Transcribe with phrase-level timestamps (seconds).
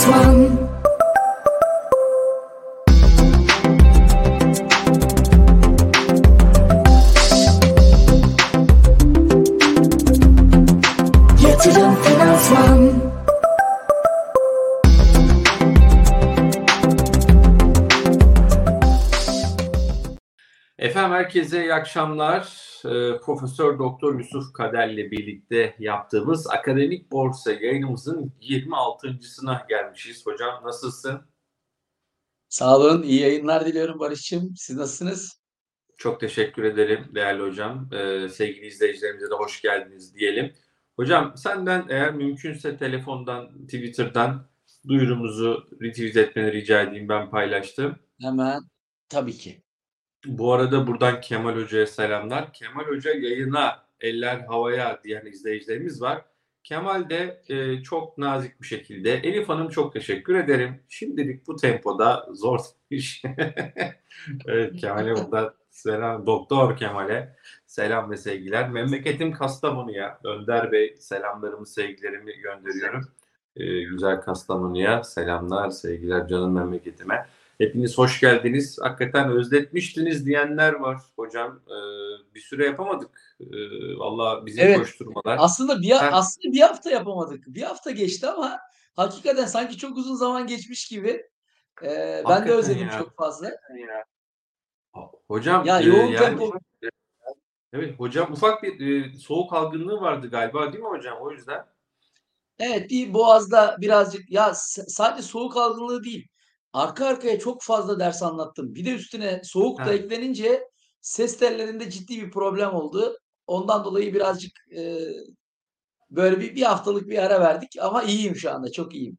[0.00, 0.70] Finansman
[20.78, 22.69] Efendim herkese iyi akşamlar.
[22.84, 30.26] Ee, Profesör Doktor Yusuf Kader'le birlikte yaptığımız akademik borsa yayınımızın 26.sına gelmişiz.
[30.26, 31.20] Hocam nasılsın?
[32.48, 34.54] Sağ olun, iyi yayınlar diliyorum Barış'cığım.
[34.56, 35.40] Siz nasılsınız?
[35.96, 37.88] Çok teşekkür ederim değerli hocam.
[37.92, 40.52] Ee, sevgili izleyicilerimize de hoş geldiniz diyelim.
[40.96, 44.50] Hocam senden eğer mümkünse telefondan, Twitter'dan
[44.88, 47.08] duyurumuzu retweet etmeni rica edeyim.
[47.08, 47.98] Ben paylaştım.
[48.20, 48.62] Hemen,
[49.08, 49.62] tabii ki.
[50.26, 52.52] Bu arada buradan Kemal Hoca'ya selamlar.
[52.52, 56.24] Kemal Hoca yayına eller havaya diyen izleyicilerimiz var.
[56.64, 59.12] Kemal de e, çok nazik bir şekilde.
[59.12, 60.82] Elif Hanım çok teşekkür ederim.
[60.88, 62.60] Şimdilik bu tempoda zor
[62.90, 63.22] iş.
[64.46, 66.26] evet Kemal'e burada selam.
[66.26, 68.70] Doktor Kemal'e selam ve sevgiler.
[68.70, 70.20] Memleketim Kastamonu'ya.
[70.24, 73.08] Önder Bey selamlarımı sevgilerimi gönderiyorum.
[73.56, 77.26] E, güzel Kastamonu'ya selamlar sevgiler canım memleketime.
[77.60, 78.78] Hepiniz hoş geldiniz.
[78.82, 81.62] Hakikaten özletmiştiniz diyenler var hocam.
[81.66, 83.36] Ee, bir süre yapamadık.
[83.40, 83.46] Ee,
[83.98, 84.78] Valla bizim Evet.
[84.78, 85.36] koşturmalar.
[85.40, 86.08] Aslında bir, Ha.
[86.12, 87.44] aslında bir hafta yapamadık.
[87.46, 88.58] Bir hafta geçti ama
[88.96, 91.26] hakikaten sanki çok uzun zaman geçmiş gibi.
[91.82, 92.98] Ee, ben de özledim ya.
[92.98, 93.50] çok fazla.
[95.28, 96.52] Hocam Ya e, yoğun yani- tempo.
[97.72, 101.18] Evet hocam ufak bir e, soğuk algınlığı vardı galiba değil mi hocam?
[101.20, 101.64] O yüzden.
[102.58, 106.28] Evet, bir boğazda birazcık ya sadece soğuk algınlığı değil.
[106.72, 108.74] Arka arkaya çok fazla ders anlattım.
[108.74, 110.68] Bir de üstüne soğuk da eklenince
[111.00, 113.18] ses tellerinde ciddi bir problem oldu.
[113.46, 114.98] Ondan dolayı birazcık e,
[116.10, 118.72] böyle bir, bir haftalık bir ara verdik ama iyiyim şu anda.
[118.72, 119.18] Çok iyiyim.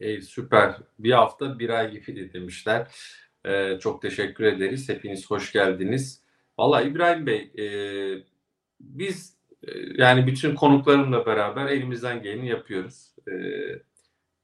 [0.00, 0.76] E, süper.
[0.98, 2.88] Bir hafta bir ay gibi demişler.
[3.44, 4.88] E, çok teşekkür ederiz.
[4.88, 6.22] Hepiniz hoş geldiniz.
[6.58, 7.66] Valla İbrahim Bey e,
[8.80, 13.14] biz e, yani bütün konuklarımla beraber elimizden geleni yapıyoruz.
[13.28, 13.32] E,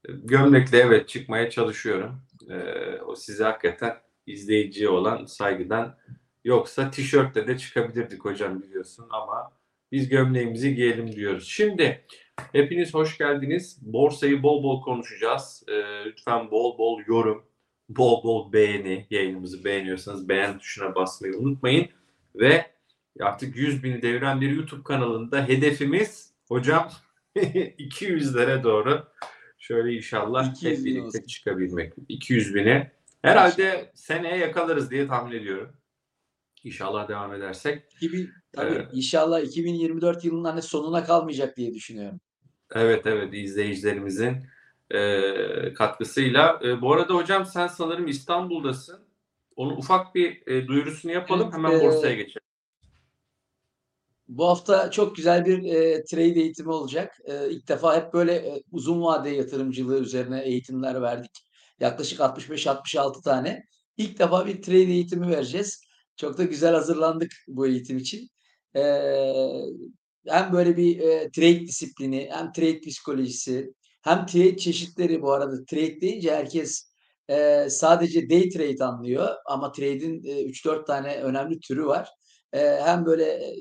[0.07, 2.21] gömlekle evet çıkmaya çalışıyorum.
[2.49, 2.55] E,
[3.01, 5.97] o size hakikaten izleyiciye olan saygıdan
[6.43, 9.51] yoksa tişörtle de çıkabilirdik hocam biliyorsun ama
[9.91, 11.47] biz gömleğimizi giyelim diyoruz.
[11.47, 12.05] Şimdi
[12.51, 13.77] hepiniz hoş geldiniz.
[13.81, 15.63] Borsayı bol bol konuşacağız.
[15.67, 17.43] E, lütfen bol bol yorum,
[17.89, 19.07] bol bol beğeni.
[19.09, 21.87] Yayınımızı beğeniyorsanız beğen tuşuna basmayı unutmayın.
[22.35, 22.65] Ve
[23.19, 26.89] artık 100 bini deviren bir YouTube kanalında hedefimiz hocam
[27.35, 29.07] 200'lere doğru
[29.69, 31.27] şöyle inşallah 200 hep bin birlikte olsun.
[31.27, 31.93] çıkabilmek.
[32.09, 32.91] 200 bini.
[33.21, 35.73] Herhalde seneye yakalarız diye tahmin ediyorum.
[36.63, 37.83] İnşallah devam edersek.
[38.01, 38.87] 2000, tabii Evet.
[38.93, 42.19] inşallah 2024 yılının hani sonuna kalmayacak diye düşünüyorum.
[42.75, 44.37] Evet evet izleyicilerimizin
[44.91, 46.59] e, katkısıyla.
[46.63, 48.99] E, bu arada hocam sen sanırım İstanbul'dasın.
[49.55, 51.43] Onun ufak bir e, duyurusunu yapalım.
[51.43, 52.48] Evet, Hemen e, borsaya geçelim.
[54.29, 57.17] Bu hafta çok güzel bir e, trade eğitimi olacak.
[57.25, 61.31] E, ilk defa hep böyle e, uzun vade yatırımcılığı üzerine eğitimler verdik.
[61.79, 63.63] Yaklaşık 65-66 tane.
[63.97, 65.81] İlk defa bir trade eğitimi vereceğiz.
[66.17, 68.29] Çok da güzel hazırlandık bu eğitim için.
[68.75, 68.81] E,
[70.27, 76.01] hem böyle bir e, trade disiplini, hem trade psikolojisi, hem trade çeşitleri bu arada trade
[76.01, 76.91] deyince herkes
[77.29, 82.09] e, sadece day trade anlıyor ama trade'in e, 3-4 tane önemli türü var.
[82.53, 83.55] E, hem böyle e,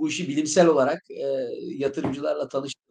[0.00, 1.26] bu işi bilimsel olarak e,
[1.76, 2.90] yatırımcılarla tanıştık.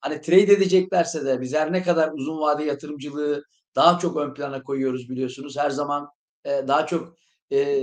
[0.00, 3.44] Hani trade edeceklerse de biz her ne kadar uzun vade yatırımcılığı
[3.76, 5.56] daha çok ön plana koyuyoruz biliyorsunuz.
[5.58, 6.08] Her zaman
[6.44, 7.16] e, daha çok
[7.52, 7.78] e,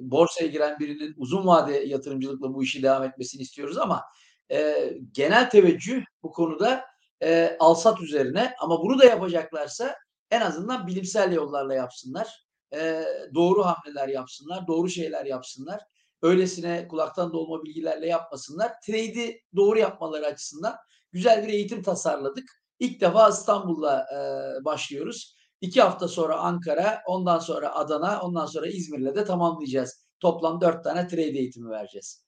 [0.00, 4.02] borsaya giren birinin uzun vade yatırımcılıkla bu işi devam etmesini istiyoruz ama
[4.50, 6.84] e, genel teveccüh bu konuda
[7.22, 9.96] e, alsat üzerine ama bunu da yapacaklarsa
[10.30, 12.46] en azından bilimsel yollarla yapsınlar.
[12.74, 15.80] E, doğru hamleler yapsınlar, doğru şeyler yapsınlar
[16.22, 18.72] öylesine kulaktan dolma bilgilerle yapmasınlar.
[18.86, 20.74] Trade'i doğru yapmaları açısından
[21.12, 22.62] güzel bir eğitim tasarladık.
[22.78, 25.36] İlk defa İstanbul'da e, başlıyoruz.
[25.60, 30.06] İki hafta sonra Ankara, ondan sonra Adana, ondan sonra İzmir'le de tamamlayacağız.
[30.20, 32.24] Toplam dört tane trade eğitimi vereceğiz.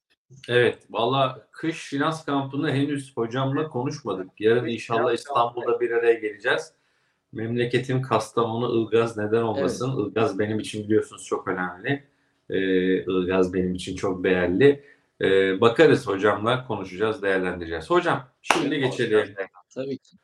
[0.49, 4.41] Evet, valla kış finans kampını henüz hocamla konuşmadık.
[4.41, 6.73] Yarın inşallah İstanbul'da bir araya geleceğiz.
[7.33, 10.07] Memleketim Kastamonu, Ilgaz neden olmasın?
[10.07, 12.05] Ilgaz benim için biliyorsunuz çok önemli.
[12.51, 14.85] Ee, Ilgaz benim için çok değerli.
[15.21, 17.91] Ee, bakarız hocamla konuşacağız, değerlendireceğiz.
[17.91, 19.35] Hocam şimdi geçelim.
[19.75, 20.17] Tabii ki.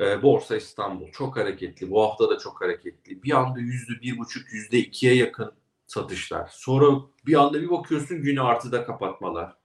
[0.00, 1.90] Ee, Borsa İstanbul çok hareketli.
[1.90, 3.22] Bu hafta da çok hareketli.
[3.22, 5.52] Bir anda yüzde bir buçuk, yüzde ikiye yakın
[5.86, 6.48] satışlar.
[6.52, 6.86] Sonra
[7.26, 9.56] bir anda bir bakıyorsun günü artıda kapatmalar.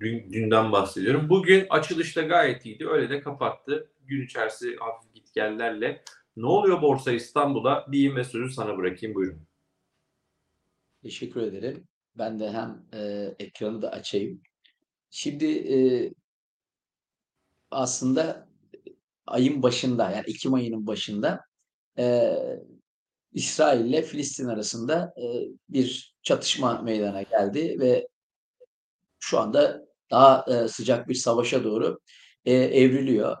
[0.00, 1.28] Dün, dünden bahsediyorum.
[1.28, 2.88] Bugün açılışta gayet iyiydi.
[2.88, 3.88] Öyle de kapattı.
[4.06, 6.02] Gün içerisi hafif gitgellerle.
[6.36, 7.86] Ne oluyor Borsa İstanbul'a?
[7.92, 9.14] Diyeyim ve sözü sana bırakayım.
[9.14, 9.40] Buyurun.
[11.02, 11.88] Teşekkür ederim.
[12.18, 14.42] Ben de hem e, ekranı da açayım.
[15.10, 15.78] Şimdi e,
[17.70, 18.48] aslında
[19.26, 21.40] ayın başında yani Ekim ayının başında
[21.98, 22.34] e,
[23.32, 25.24] İsrail ile Filistin arasında e,
[25.68, 28.08] bir çatışma meydana geldi ve
[29.20, 32.00] şu anda daha e, sıcak bir savaşa doğru
[32.44, 33.36] e, evriliyor.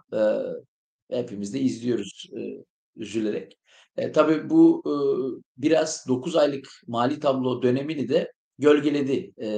[1.10, 2.64] E, hepimiz de izliyoruz e,
[2.96, 3.58] üzülerek.
[3.96, 4.94] E, tabii bu e,
[5.56, 9.48] biraz 9 aylık mali tablo dönemini de gölgeledi e,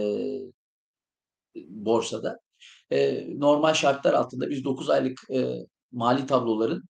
[1.56, 2.40] borsada.
[2.90, 6.84] E, normal şartlar altında biz 9 aylık e, mali tabloların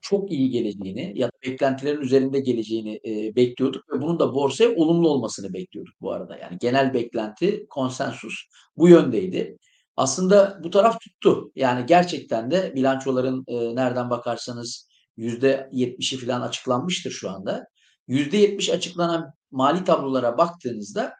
[0.00, 5.08] çok iyi geleceğini ya da beklentilerin üzerinde geleceğini e, bekliyorduk ve bunun da borsaya olumlu
[5.08, 6.36] olmasını bekliyorduk bu arada.
[6.36, 8.34] Yani genel beklenti, konsensus
[8.76, 9.58] bu yöndeydi.
[9.96, 11.52] Aslında bu taraf tuttu.
[11.56, 14.88] Yani gerçekten de bilançoların e, nereden bakarsanız
[15.18, 17.66] %70'i falan açıklanmıştır şu anda.
[18.08, 21.14] %70 açıklanan mali tablolara baktığınızda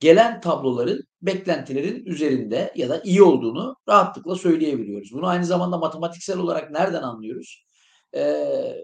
[0.00, 5.12] gelen tabloların beklentilerin üzerinde ya da iyi olduğunu rahatlıkla söyleyebiliyoruz.
[5.12, 7.64] Bunu aynı zamanda matematiksel olarak nereden anlıyoruz?
[8.16, 8.76] Ee,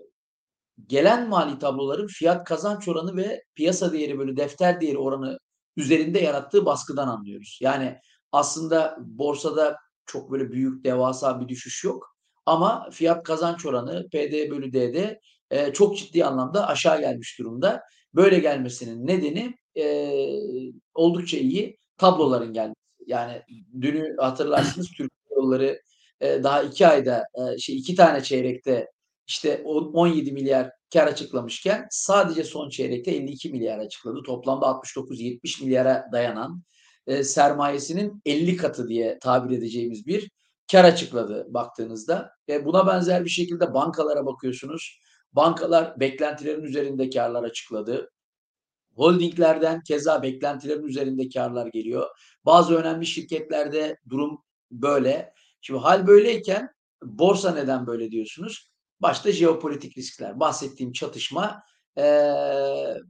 [0.86, 5.38] gelen mali tabloların fiyat kazanç oranı ve piyasa değeri bölü defter değeri oranı
[5.76, 7.58] üzerinde yarattığı baskıdan anlıyoruz.
[7.62, 7.98] Yani
[8.32, 9.76] aslında borsada
[10.06, 12.11] çok böyle büyük devasa bir düşüş yok.
[12.46, 17.82] Ama fiyat kazanç oranı PD bölü D'de e, çok ciddi anlamda aşağı gelmiş durumda.
[18.14, 20.14] Böyle gelmesinin nedeni e,
[20.94, 22.76] oldukça iyi tabloların gelmesi.
[23.06, 23.42] Yani
[23.80, 25.82] dünü hatırlarsınız Türk yolları
[26.20, 28.86] e, daha iki ayda e, şey iki tane çeyrekte
[29.26, 34.22] işte 17 milyar kar açıklamışken sadece son çeyrekte 52 milyar açıkladı.
[34.26, 36.62] Toplamda 69-70 milyara dayanan
[37.06, 40.30] e, sermayesinin 50 katı diye tabir edeceğimiz bir
[40.72, 42.32] kar açıkladı baktığınızda.
[42.48, 45.00] E, buna benzer bir şekilde bankalara bakıyorsunuz.
[45.32, 48.10] Bankalar beklentilerin üzerinde karlar açıkladı.
[48.94, 52.06] Holdinglerden keza beklentilerin üzerinde karlar geliyor.
[52.46, 55.32] Bazı önemli şirketlerde durum böyle.
[55.60, 56.68] Şimdi hal böyleyken
[57.02, 58.70] borsa neden böyle diyorsunuz?
[59.00, 60.40] Başta jeopolitik riskler.
[60.40, 61.62] Bahsettiğim çatışma
[61.98, 62.04] e,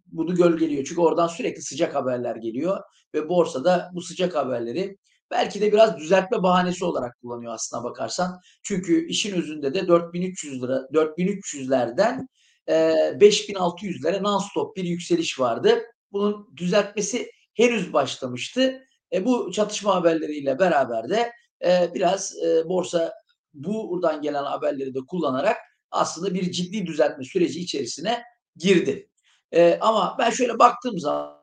[0.07, 0.85] bunu gölgeliyor.
[0.85, 2.81] Çünkü oradan sürekli sıcak haberler geliyor
[3.15, 4.99] ve borsada bu sıcak haberleri
[5.33, 8.41] belki de biraz düzeltme bahanesi olarak kullanıyor aslına bakarsan.
[8.63, 12.29] Çünkü işin özünde de 4300 lira 4300'lerden
[12.69, 12.75] e,
[13.21, 15.83] 5600'lere non-stop bir yükseliş vardı.
[16.13, 18.81] Bunun düzeltmesi henüz başlamıştı.
[19.13, 21.33] E, bu çatışma haberleriyle beraber de
[21.65, 23.13] e, biraz e, borsa
[23.55, 25.57] buradan gelen haberleri de kullanarak
[25.91, 28.23] aslında bir ciddi düzeltme süreci içerisine
[28.57, 29.09] girdi.
[29.53, 31.42] E, ama ben şöyle baktığım zaman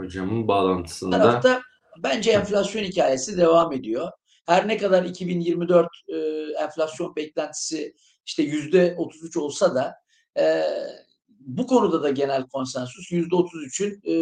[0.00, 1.62] Hocamın bağlantısında tarafta
[1.98, 4.10] bence enflasyon hikayesi devam ediyor.
[4.46, 6.16] Her ne kadar 2024 e,
[6.62, 7.94] enflasyon beklentisi
[8.26, 9.94] işte yüzde 33 olsa da
[10.38, 10.64] e,
[11.30, 14.14] bu konuda da genel konsensus yüzde 33'ün e,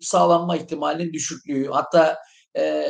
[0.00, 2.18] sağlanma ihtimalinin düşüklüğü hatta
[2.56, 2.84] e,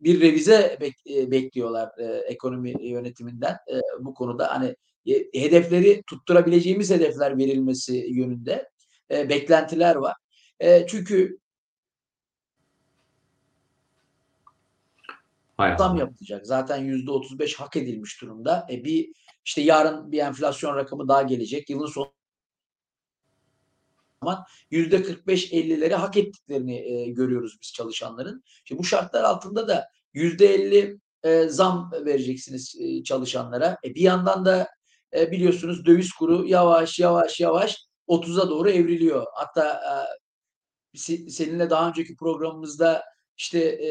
[0.00, 4.76] bir revize bek, e, bekliyorlar e, ekonomi yönetiminden e, bu konuda hani
[5.06, 8.68] e, hedefleri tutturabileceğimiz hedefler verilmesi yönünde
[9.10, 10.16] e, beklentiler var.
[10.60, 11.38] E, çünkü
[15.78, 16.46] zam yapılacak.
[16.46, 18.66] Zaten yüzde 35 hak edilmiş durumda.
[18.70, 19.12] E bir
[19.44, 21.70] işte yarın bir enflasyon rakamı daha gelecek.
[21.70, 22.12] Yılın son
[24.22, 28.44] zaman yüzde 45-50'leri hak ettiklerini e, görüyoruz biz çalışanların.
[28.64, 33.76] Şimdi bu şartlar altında da yüzde 50 e, zam vereceksiniz e, çalışanlara.
[33.84, 34.68] E, bir yandan da
[35.16, 39.26] e, biliyorsunuz döviz kuru yavaş yavaş yavaş 30'a doğru evriliyor.
[39.34, 39.80] Hatta
[40.94, 40.98] e,
[41.30, 43.04] seninle daha önceki programımızda
[43.36, 43.90] işte e,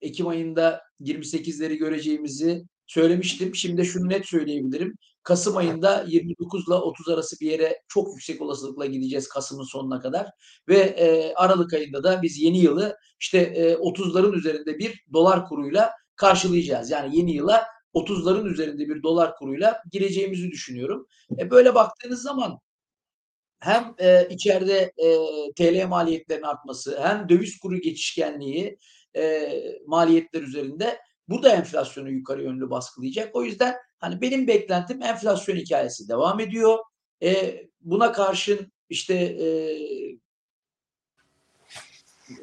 [0.00, 3.54] Ekim ayında 28'leri göreceğimizi söylemiştim.
[3.54, 4.94] Şimdi şunu net söyleyebilirim.
[5.22, 10.26] Kasım ayında 29 ile 30 arası bir yere çok yüksek olasılıkla gideceğiz Kasım'ın sonuna kadar.
[10.68, 15.90] Ve e, Aralık ayında da biz yeni yılı işte e, 30'ların üzerinde bir dolar kuruyla
[16.16, 16.90] karşılayacağız.
[16.90, 21.06] Yani yeni yıla 30'ların üzerinde bir dolar kuruyla gireceğimizi düşünüyorum.
[21.38, 22.58] E, böyle baktığınız zaman
[23.60, 25.16] hem e, içeride e,
[25.56, 28.78] TL maliyetlerinin artması hem döviz kuru geçişkenliği
[29.16, 33.36] e, maliyetler üzerinde bu da enflasyonu yukarı yönlü baskılayacak.
[33.36, 36.78] O yüzden hani benim beklentim enflasyon hikayesi devam ediyor.
[37.22, 39.48] E, buna karşın işte e,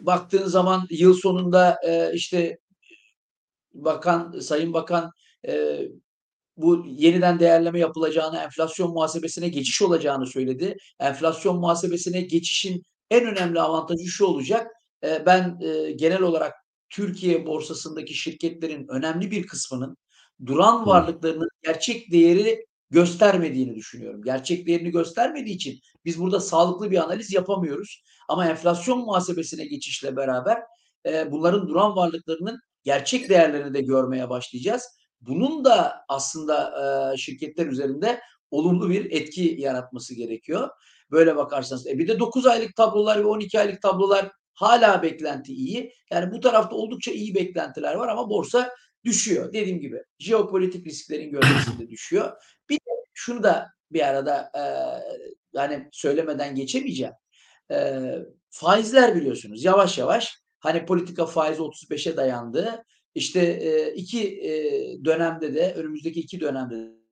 [0.02, 2.58] baktığın zaman yıl sonunda e, işte
[3.74, 5.12] bakan sayın bakan
[5.48, 5.82] e,
[6.58, 10.78] bu yeniden değerleme yapılacağını, enflasyon muhasebesine geçiş olacağını söyledi.
[11.00, 14.72] Enflasyon muhasebesine geçişin en önemli avantajı şu olacak.
[15.26, 15.60] Ben
[15.96, 16.54] genel olarak
[16.94, 19.98] Türkiye borsasındaki şirketlerin önemli bir kısmının
[20.46, 24.24] duran varlıklarının gerçek değeri göstermediğini düşünüyorum.
[24.24, 28.04] Gerçek değerini göstermediği için biz burada sağlıklı bir analiz yapamıyoruz.
[28.30, 30.62] Ama enflasyon muhasebesine geçişle beraber
[31.06, 34.84] e, bunların duran varlıklarının gerçek değerlerini de görmeye başlayacağız.
[35.22, 36.74] Bunun da aslında
[37.14, 38.22] e, şirketler üzerinde
[38.52, 40.70] olumlu bir etki yaratması gerekiyor.
[41.12, 41.88] Böyle bakarsanız.
[41.88, 45.94] E bir de 9 aylık tablolar ve 12 aylık tablolar hala beklenti iyi.
[46.12, 48.72] Yani bu tarafta oldukça iyi beklentiler var ama borsa
[49.06, 49.54] düşüyor.
[49.54, 52.32] Dediğim gibi jeopolitik risklerin gölgesinde düşüyor.
[52.70, 54.64] Bir de şunu da bir arada e,
[55.54, 57.14] yani söylemeden geçemeyeceğim.
[57.72, 58.02] E,
[58.50, 62.84] faizler biliyorsunuz yavaş yavaş hani politika faizi 35'e dayandı.
[63.16, 64.52] İşte e, iki e,
[65.06, 67.03] dönemde de önümüzdeki iki dönemde de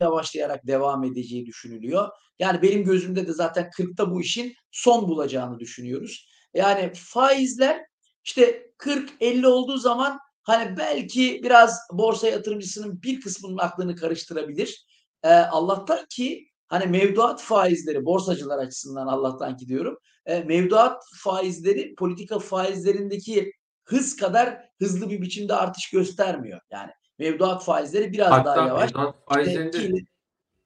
[0.00, 2.08] yavaşlayarak devam edeceği düşünülüyor.
[2.38, 6.28] Yani benim gözümde de zaten 40'ta bu işin son bulacağını düşünüyoruz.
[6.54, 7.80] Yani faizler
[8.24, 14.86] işte 40-50 olduğu zaman hani belki biraz borsa yatırımcısının bir kısmının aklını karıştırabilir.
[15.22, 19.98] Ee, Allah'tan ki hani mevduat faizleri borsacılar açısından Allah'tan ki diyorum.
[20.26, 23.52] E, mevduat faizleri politika faizlerindeki
[23.84, 26.60] hız kadar hızlı bir biçimde artış göstermiyor.
[26.70, 28.94] Yani mevduat faizleri biraz Hatta daha yavaş.
[28.94, 30.06] mevduat faizlerinde İşte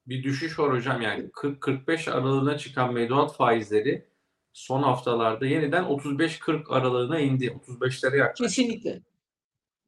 [0.07, 4.07] bir düşüş var hocam yani 40-45 aralığına çıkan mevduat faizleri
[4.53, 7.47] son haftalarda yeniden 35-40 aralığına indi.
[7.47, 8.45] 35'lere yaklaştı.
[8.45, 9.03] Kesinlikle.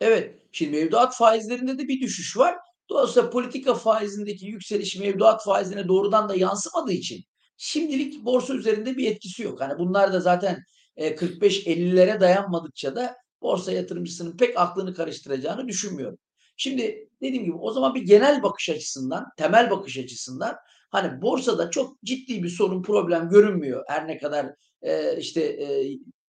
[0.01, 0.39] Evet.
[0.53, 2.57] Şimdi mevduat faizlerinde de bir düşüş var.
[2.91, 7.25] Dolayısıyla politika faizindeki yükseliş mevduat faizine doğrudan da yansımadığı için
[7.57, 9.61] şimdilik borsa üzerinde bir etkisi yok.
[9.61, 10.65] Hani bunlar da zaten
[10.97, 16.19] e, 45-50'lere dayanmadıkça da borsa yatırımcısının pek aklını karıştıracağını düşünmüyorum.
[16.63, 20.57] Şimdi dediğim gibi o zaman bir genel bakış açısından, temel bakış açısından
[20.91, 23.85] hani borsada çok ciddi bir sorun, problem görünmüyor.
[23.89, 24.47] Her ne kadar
[24.83, 25.67] e, işte e,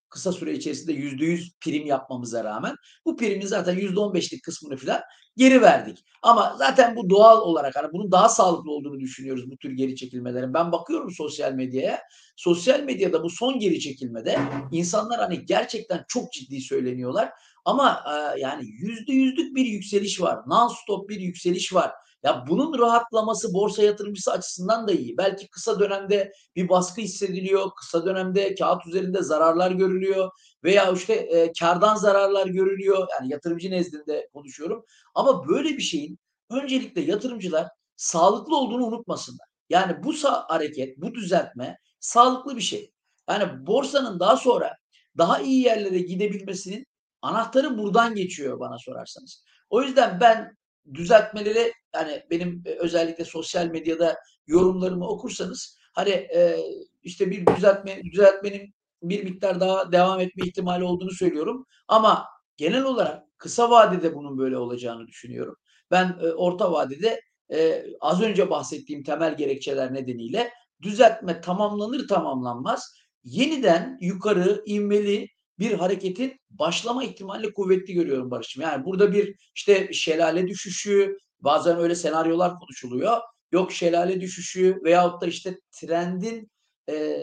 [0.10, 2.76] kısa süre içerisinde yüzde yüz prim yapmamıza rağmen
[3.06, 5.02] bu primin zaten yüzde on beşlik kısmını falan
[5.38, 6.06] geri verdik.
[6.22, 10.54] Ama zaten bu doğal olarak hani bunun daha sağlıklı olduğunu düşünüyoruz bu tür geri çekilmelerin.
[10.54, 12.02] Ben bakıyorum sosyal medyaya.
[12.36, 14.40] Sosyal medyada bu son geri çekilmede
[14.72, 17.30] insanlar hani gerçekten çok ciddi söyleniyorlar.
[17.66, 20.36] Ama e, yani yüzde yüzlük bir yükseliş var.
[20.36, 21.92] Non-stop bir yükseliş var.
[22.24, 25.18] Ya bunun rahatlaması borsa yatırımcısı açısından da iyi.
[25.18, 27.72] Belki kısa dönemde bir baskı hissediliyor.
[27.76, 30.32] Kısa dönemde kağıt üzerinde zararlar görülüyor
[30.64, 33.08] veya işte e, kardan zararlar görülüyor.
[33.12, 34.86] Yani yatırımcı nezdinde konuşuyorum.
[35.16, 39.48] Ama böyle bir şeyin öncelikle yatırımcılar sağlıklı olduğunu unutmasınlar.
[39.70, 42.92] Yani bu hareket, bu düzeltme sağlıklı bir şey.
[43.30, 44.78] Yani borsanın daha sonra
[45.18, 46.86] daha iyi yerlere gidebilmesinin
[47.24, 49.44] anahtarı buradan geçiyor bana sorarsanız.
[49.70, 50.58] O yüzden ben
[50.94, 56.58] düzeltmeleri yani benim özellikle sosyal medyada yorumlarımı okursanız hani e,
[57.04, 61.66] işte bir düzeltme düzeltmenin bir miktar daha devam etme ihtimali olduğunu söylüyorum.
[61.88, 62.26] Ama
[62.58, 65.56] genel olarak kısa vadede bunun böyle olacağını düşünüyorum.
[65.92, 67.22] Ben e, orta vadede
[67.54, 70.52] e, az önce bahsettiğim temel gerekçeler nedeniyle
[70.82, 75.28] düzeltme tamamlanır tamamlanmaz yeniden yukarı inmeli
[75.60, 78.62] bir hareketin başlama ihtimali kuvvetli görüyorum Barış'ım.
[78.64, 83.18] Yani burada bir işte şelale düşüşü, bazen öyle senaryolar konuşuluyor.
[83.52, 86.52] Yok şelale düşüşü veyahut da işte trendin
[86.90, 87.18] e,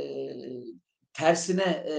[1.13, 1.95] tersine e,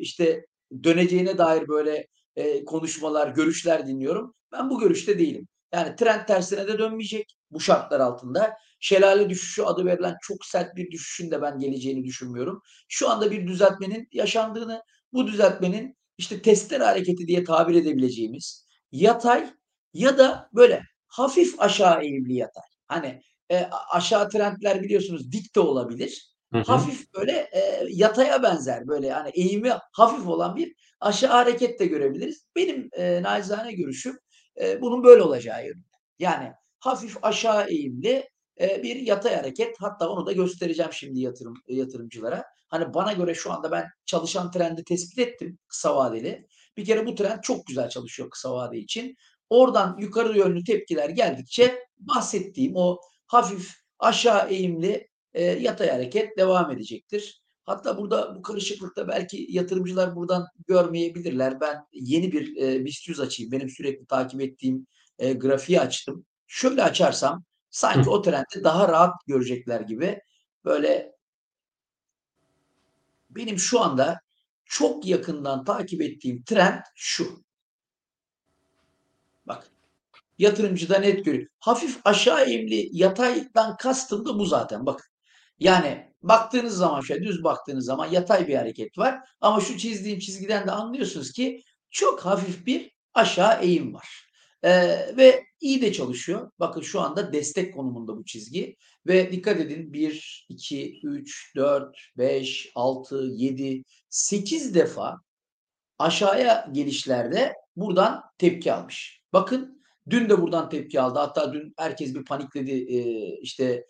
[0.00, 0.46] işte
[0.84, 2.06] döneceğine dair böyle
[2.36, 4.34] e, konuşmalar, görüşler dinliyorum.
[4.52, 5.48] Ben bu görüşte değilim.
[5.74, 8.56] Yani trend tersine de dönmeyecek bu şartlar altında.
[8.80, 12.62] Şelale düşüşü adı verilen çok sert bir düşüşün de ben geleceğini düşünmüyorum.
[12.88, 14.82] Şu anda bir düzeltmenin yaşandığını,
[15.16, 19.50] bu düzeltmenin işte testler hareketi diye tabir edebileceğimiz yatay
[19.94, 22.64] ya da böyle hafif aşağı eğimli yatay.
[22.86, 26.36] Hani e, aşağı trendler biliyorsunuz dik de olabilir.
[26.52, 26.62] Hı hı.
[26.62, 32.46] Hafif böyle e, yataya benzer böyle hani eğimi hafif olan bir aşağı hareket de görebiliriz.
[32.56, 34.18] Benim e, naçizane görüşüm
[34.60, 35.96] e, bunun böyle olacağı yönünde.
[36.18, 38.28] Yani hafif aşağı eğimli
[38.60, 39.76] e, bir yatay hareket.
[39.78, 42.44] Hatta onu da göstereceğim şimdi yatırım yatırımcılara.
[42.68, 46.46] Hani bana göre şu anda ben çalışan trendi tespit ettim kısa vadeli.
[46.76, 49.16] Bir kere bu trend çok güzel çalışıyor kısa vade için.
[49.50, 57.42] Oradan yukarı yönlü tepkiler geldikçe bahsettiğim o hafif aşağı eğimli e, yatay hareket devam edecektir.
[57.64, 61.60] Hatta burada bu karışıklıkta belki yatırımcılar buradan görmeyebilirler.
[61.60, 63.52] Ben yeni bir e, BIST 100 açayım.
[63.52, 64.86] Benim sürekli takip ettiğim
[65.18, 66.26] e, grafiği açtım.
[66.46, 68.10] Şöyle açarsam sanki Hı.
[68.10, 70.20] o trendi daha rahat görecekler gibi
[70.64, 71.15] böyle
[73.36, 74.20] benim şu anda
[74.64, 77.44] çok yakından takip ettiğim trend şu.
[79.46, 79.70] Bak
[80.38, 81.48] yatırımcıda net görüyor.
[81.58, 84.86] Hafif aşağı eğimli yataydan kastım da bu zaten.
[84.86, 85.10] Bak
[85.58, 89.20] yani baktığınız zaman şöyle düz baktığınız zaman yatay bir hareket var.
[89.40, 94.25] Ama şu çizdiğim çizgiden de anlıyorsunuz ki çok hafif bir aşağı eğim var.
[94.62, 94.70] Ee,
[95.16, 96.50] ve iyi de çalışıyor.
[96.60, 98.76] Bakın şu anda destek konumunda bu çizgi.
[99.06, 105.20] Ve dikkat edin 1, 2, 3, 4, 5, 6, 7, 8 defa
[105.98, 109.22] aşağıya gelişlerde buradan tepki almış.
[109.32, 111.18] Bakın dün de buradan tepki aldı.
[111.18, 112.72] Hatta dün herkes bir panikledi.
[112.72, 113.86] Ee, işte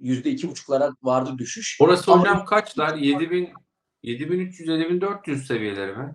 [0.00, 1.78] yüzde iki buçuklara vardı düşüş.
[1.80, 2.96] Orası Ama- hocam kaçlar?
[2.96, 3.52] 7000
[4.02, 6.14] 7300 7400 seviyeleri mi?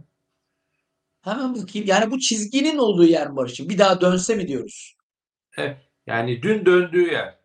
[1.22, 1.88] Hemen bakayım.
[1.88, 3.70] Yani bu çizginin olduğu yer mi Barış'ım?
[3.70, 4.96] Bir daha dönse mi diyoruz?
[6.08, 7.40] Yani dün döndüğü yer.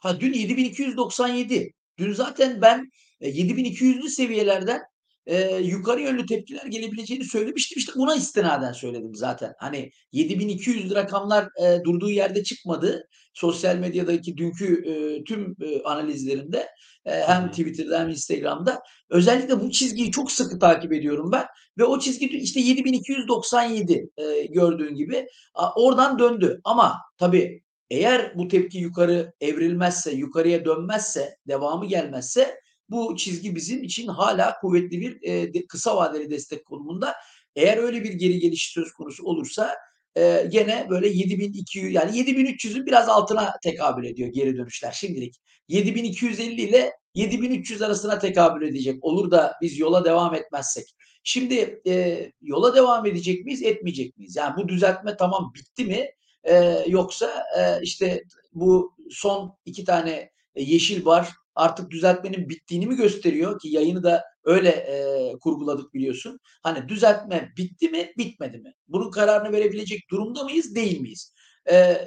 [0.00, 1.72] Ha dün 7297.
[1.98, 4.82] Dün zaten ben e, 7200'lü seviyelerden
[5.26, 7.78] e, yukarı yönlü tepkiler gelebileceğini söylemiştim.
[7.78, 9.54] İşte buna istinaden söyledim zaten.
[9.58, 13.08] Hani 7200 rakamlar e, durduğu yerde çıkmadı.
[13.34, 16.68] Sosyal medyadaki dünkü e, tüm e, analizlerimde
[17.04, 17.50] e, hem.
[17.50, 18.80] Twitter'da hem Instagram'da
[19.10, 21.46] özellikle bu çizgiyi çok sıkı takip ediyorum ben.
[21.78, 26.60] Ve o çizgi işte 7297 e, gördüğün gibi A, oradan döndü.
[26.64, 34.06] Ama tabii eğer bu tepki yukarı evrilmezse, yukarıya dönmezse, devamı gelmezse bu çizgi bizim için
[34.06, 37.14] hala kuvvetli bir e, de- kısa vadeli destek konumunda.
[37.56, 39.76] Eğer öyle bir geri geliş söz konusu olursa
[40.16, 45.40] e, gene böyle 7200 yani 7300'ün biraz altına tekabül ediyor geri dönüşler şimdilik.
[45.68, 49.04] 7250 ile 7300 arasına tekabül edecek.
[49.04, 50.95] Olur da biz yola devam etmezsek.
[51.28, 54.36] Şimdi e, yola devam edecek miyiz, etmeyecek miyiz?
[54.36, 56.10] Yani bu düzeltme tamam bitti mi?
[56.44, 62.96] E, yoksa e, işte bu son iki tane e, yeşil bar artık düzeltmenin bittiğini mi
[62.96, 66.40] gösteriyor ki yayını da öyle e, kurguladık biliyorsun.
[66.62, 68.74] Hani düzeltme bitti mi, bitmedi mi?
[68.88, 71.34] Bunun kararını verebilecek durumda mıyız, değil miyiz?
[71.70, 71.98] E,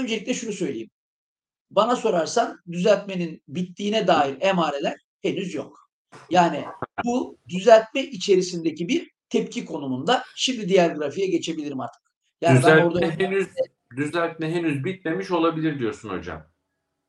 [0.00, 0.90] öncelikle şunu söyleyeyim.
[1.70, 5.85] Bana sorarsan düzeltmenin bittiğine dair emareler henüz yok.
[6.30, 6.64] Yani
[7.04, 10.24] bu düzeltme içerisindeki bir tepki konumunda.
[10.36, 12.02] Şimdi diğer grafiğe geçebilirim artık.
[12.40, 13.48] Yani ben düzeltme orada henüz
[13.96, 16.46] düzeltme henüz bitmemiş olabilir diyorsun hocam.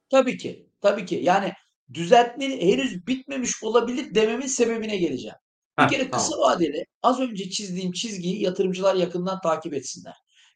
[0.09, 1.15] tabii ki, tabii ki.
[1.23, 1.53] Yani
[1.93, 5.35] düzeltme henüz bitmemiş olabilir dememin sebebine geleceğim.
[5.79, 6.49] Bir Heh, kere kısa tamam.
[6.49, 10.15] vadeli az önce çizdiğim çizgiyi yatırımcılar yakından takip etsinler.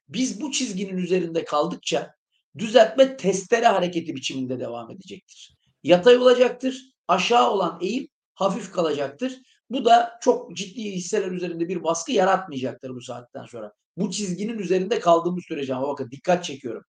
[0.10, 2.16] Biz bu çizginin üzerinde kaldıkça
[2.58, 5.58] düzeltme testere hareketi biçiminde devam edecektir.
[5.84, 6.92] Yatay olacaktır.
[7.08, 9.41] Aşağı olan eğim hafif kalacaktır.
[9.70, 13.74] Bu da çok ciddi hisseler üzerinde bir baskı yaratmayacaktır bu saatten sonra.
[13.98, 16.84] Bu çizginin üzerinde kaldığımız sürece ama bakın dikkat çekiyorum.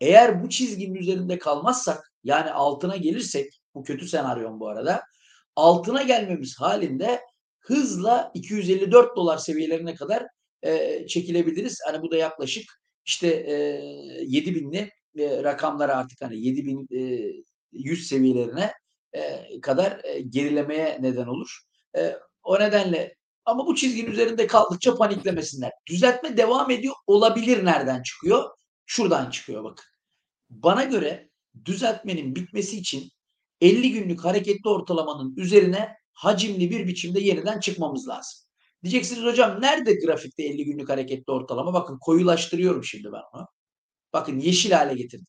[0.00, 5.02] Eğer bu çizginin üzerinde kalmazsak yani altına gelirsek bu kötü senaryon bu arada
[5.56, 7.20] altına gelmemiz halinde
[7.60, 10.26] hızla 254 dolar seviyelerine kadar
[10.62, 11.78] e, çekilebiliriz.
[11.86, 12.64] Hani bu da yaklaşık
[13.04, 13.54] işte e,
[14.22, 18.72] 7000'li e, rakamlara artık hani 7100 seviyelerine
[19.62, 21.60] kadar gerilemeye neden olur.
[22.42, 25.72] O nedenle ama bu çizginin üzerinde kaldıkça paniklemesinler.
[25.86, 28.50] Düzeltme devam ediyor olabilir nereden çıkıyor?
[28.86, 29.84] Şuradan çıkıyor bakın.
[30.50, 31.30] Bana göre
[31.64, 33.10] düzeltmenin bitmesi için
[33.60, 38.40] 50 günlük hareketli ortalamanın üzerine hacimli bir biçimde yeniden çıkmamız lazım.
[38.84, 41.74] Diyeceksiniz hocam nerede grafikte 50 günlük hareketli ortalama?
[41.74, 43.48] Bakın koyulaştırıyorum şimdi ben onu.
[44.12, 45.26] Bakın yeşil hale getirdim.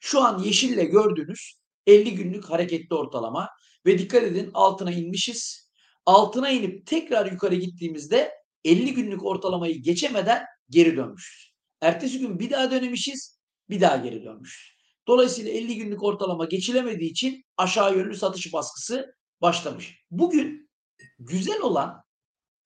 [0.00, 1.54] Şu an yeşille gördüğünüz
[1.86, 3.48] 50 günlük hareketli ortalama
[3.86, 5.70] ve dikkat edin altına inmişiz.
[6.06, 8.32] Altına inip tekrar yukarı gittiğimizde
[8.64, 11.54] 50 günlük ortalamayı geçemeden geri dönmüşüz.
[11.80, 14.74] Ertesi gün bir daha dönemişiz, bir daha geri dönmüşüz.
[15.06, 19.98] Dolayısıyla 50 günlük ortalama geçilemediği için aşağı yönlü satış baskısı başlamış.
[20.10, 20.70] Bugün
[21.18, 22.02] güzel olan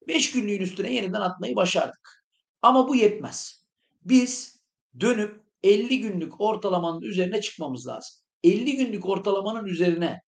[0.07, 2.23] 5 günlüğün üstüne yeniden atmayı başardık.
[2.61, 3.65] Ama bu yetmez.
[4.01, 4.59] Biz
[4.99, 8.15] dönüp 50 günlük ortalamanın üzerine çıkmamız lazım.
[8.43, 10.21] 50 günlük ortalamanın üzerine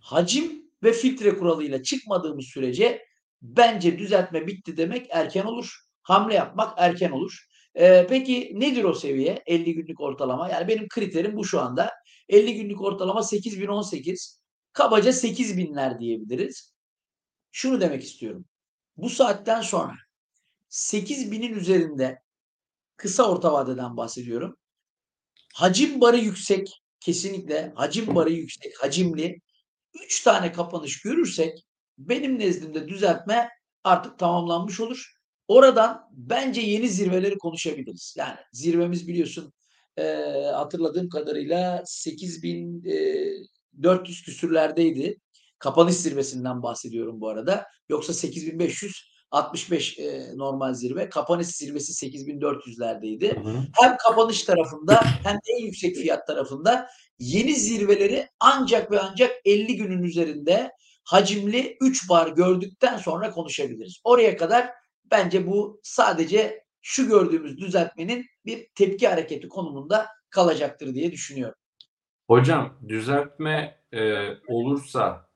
[0.00, 3.04] hacim ve filtre kuralıyla çıkmadığımız sürece
[3.42, 5.74] bence düzeltme bitti demek erken olur.
[6.02, 7.48] Hamle yapmak erken olur.
[7.74, 10.48] Ee, peki nedir o seviye 50 günlük ortalama?
[10.48, 11.92] Yani benim kriterim bu şu anda.
[12.28, 14.40] 50 günlük ortalama 8018.
[14.72, 16.74] Kabaca 8000'ler diyebiliriz.
[17.52, 18.44] Şunu demek istiyorum.
[18.96, 19.94] Bu saatten sonra
[20.70, 22.18] 8000'in üzerinde
[22.96, 24.56] kısa orta vadeden bahsediyorum.
[25.54, 29.40] Hacim barı yüksek, kesinlikle hacim barı yüksek, hacimli
[30.04, 31.64] 3 tane kapanış görürsek
[31.98, 33.48] benim nezdimde düzeltme
[33.84, 35.12] artık tamamlanmış olur.
[35.48, 38.14] Oradan bence yeni zirveleri konuşabiliriz.
[38.18, 39.52] Yani zirvemiz biliyorsun
[39.96, 40.02] e,
[40.54, 45.20] hatırladığım kadarıyla 8400 küsürlerdeydi.
[45.58, 47.66] Kapanış zirvesinden bahsediyorum bu arada.
[47.88, 51.08] Yoksa 8500 65 e, normal zirve.
[51.08, 53.44] Kapanış zirvesi 8400'lerdeydi.
[53.44, 53.62] Hı hı.
[53.80, 56.88] Hem kapanış tarafında hem en yüksek fiyat tarafında
[57.18, 60.72] yeni zirveleri ancak ve ancak 50 günün üzerinde
[61.04, 64.00] hacimli 3 bar gördükten sonra konuşabiliriz.
[64.04, 64.70] Oraya kadar
[65.10, 71.58] bence bu sadece şu gördüğümüz düzeltmenin bir tepki hareketi konumunda kalacaktır diye düşünüyorum.
[72.26, 75.27] Hocam düzeltme e, olursa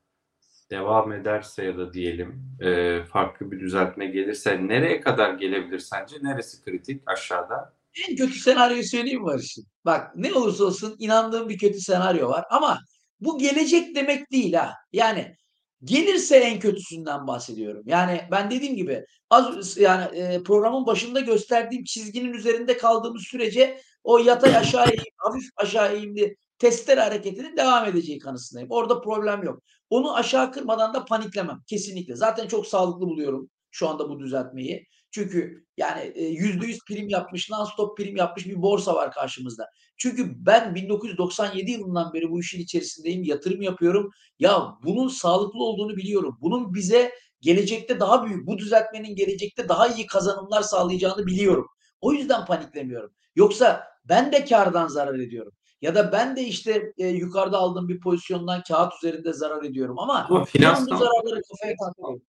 [0.73, 6.17] devam ederse ya da diyelim e, farklı bir düzeltme gelirse nereye kadar gelebilir sence?
[6.23, 7.75] Neresi kritik aşağıda?
[8.09, 9.65] En kötü senaryoyu söyleyeyim mi Barış'ım?
[9.85, 12.79] Bak ne olursa olsun inandığım bir kötü senaryo var ama
[13.21, 14.75] bu gelecek demek değil ha.
[14.93, 15.37] Yani
[15.85, 17.83] gelirse en kötüsünden bahsediyorum.
[17.87, 24.19] Yani ben dediğim gibi az yani e, programın başında gösterdiğim çizginin üzerinde kaldığımız sürece o
[24.19, 28.71] yatay aşağı eğim, hafif aşağı eğimli testere hareketinin devam edeceği kanısındayım.
[28.71, 29.63] Orada problem yok.
[29.93, 31.59] Onu aşağı kırmadan da paniklemem.
[31.67, 32.17] Kesinlikle.
[32.17, 34.87] Zaten çok sağlıklı buluyorum şu anda bu düzeltmeyi.
[35.11, 39.67] Çünkü yani e, yüzde yüz prim yapmış, non-stop prim yapmış bir borsa var karşımızda.
[39.97, 44.11] Çünkü ben 1997 yılından beri bu işin içerisindeyim, yatırım yapıyorum.
[44.39, 46.39] Ya bunun sağlıklı olduğunu biliyorum.
[46.41, 51.67] Bunun bize gelecekte daha büyük, bu düzeltmenin gelecekte daha iyi kazanımlar sağlayacağını biliyorum.
[52.01, 53.11] O yüzden paniklemiyorum.
[53.37, 55.53] Yoksa ben de kardan zarar ediyorum.
[55.83, 60.27] Ya da ben de işte e, yukarıda aldığım bir pozisyondan kağıt üzerinde zarar ediyorum ama,
[60.31, 62.23] Ama finans bu zararları kafaya takmıyorum.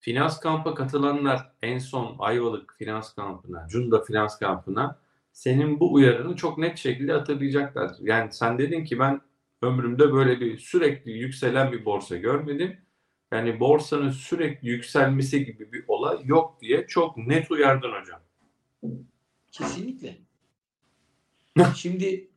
[0.00, 4.98] Finans kampa katılanlar en son Ayvalık finans kampına, Cunda finans kampına
[5.32, 7.90] senin bu uyarını çok net şekilde hatırlayacaklar.
[8.00, 9.20] Yani sen dedin ki ben
[9.62, 12.78] ömrümde böyle bir sürekli yükselen bir borsa görmedim.
[13.32, 18.20] Yani borsanın sürekli yükselmesi gibi bir olay yok diye çok net uyardın hocam.
[19.52, 20.18] Kesinlikle.
[21.74, 22.29] Şimdi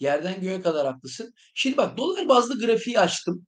[0.00, 1.34] yerden göğe kadar haklısın.
[1.54, 3.46] Şimdi bak dolar bazlı grafiği açtım.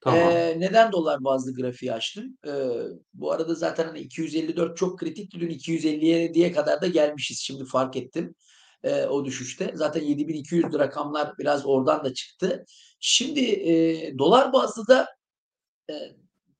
[0.00, 0.20] Tamam.
[0.20, 2.38] Ee, neden dolar bazlı grafiği açtım?
[2.46, 2.70] Ee,
[3.14, 5.40] bu arada zaten hani 254 çok kritikti.
[5.40, 7.38] Dün 250'ye diye kadar da gelmişiz.
[7.38, 8.34] Şimdi fark ettim
[8.84, 9.72] ee, o düşüşte.
[9.74, 12.64] Zaten 7200 rakamlar biraz oradan da çıktı.
[13.00, 15.08] Şimdi e, dolar bazlı da
[15.90, 15.94] e,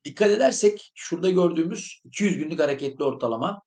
[0.04, 3.62] dikkat edersek şurada gördüğümüz 200 günlük hareketli ortalama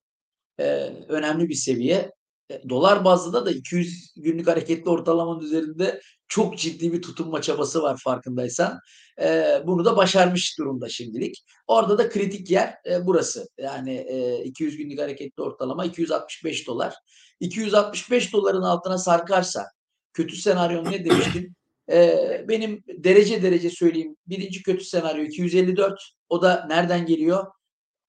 [0.60, 0.65] e,
[1.07, 2.12] önemli bir seviye.
[2.51, 7.99] E, dolar bazlı da 200 günlük hareketli ortalamanın üzerinde çok ciddi bir tutunma çabası var
[8.03, 8.79] farkındaysan.
[9.21, 11.45] E, bunu da başarmış durumda şimdilik.
[11.67, 13.49] Orada da kritik yer e, burası.
[13.57, 16.95] Yani e, 200 günlük hareketli ortalama 265 dolar.
[17.39, 19.65] 265 doların altına sarkarsa
[20.13, 21.55] kötü senaryo ne demiştim?
[21.91, 24.17] E, benim derece derece söyleyeyim.
[24.27, 26.01] Birinci kötü senaryo 254.
[26.29, 27.47] O da nereden geliyor?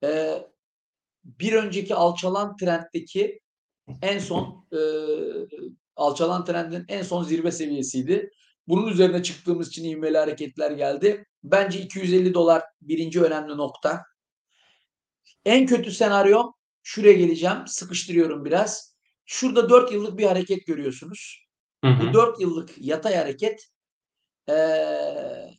[0.05, 0.38] E,
[1.24, 3.40] bir önceki alçalan trenddeki
[4.03, 4.79] en son e,
[5.97, 8.31] alçalan trendin en son zirve seviyesiydi.
[8.68, 11.27] Bunun üzerine çıktığımız için ivmeli hareketler geldi.
[11.45, 14.03] Bence 250 dolar birinci önemli nokta.
[15.45, 17.59] En kötü senaryo şuraya geleceğim.
[17.66, 18.97] Sıkıştırıyorum biraz.
[19.27, 21.47] Şurada 4 yıllık bir hareket görüyorsunuz.
[21.85, 22.09] Hı hı.
[22.09, 23.73] Bu 4 yıllık yatay hareket
[24.49, 25.51] ee,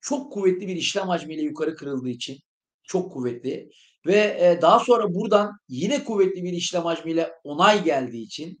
[0.00, 2.38] çok kuvvetli bir işlem hacmiyle yukarı kırıldığı için
[2.82, 3.70] çok kuvvetli
[4.06, 8.58] ve e, daha sonra buradan yine kuvvetli bir işlem hacmiyle onay geldiği için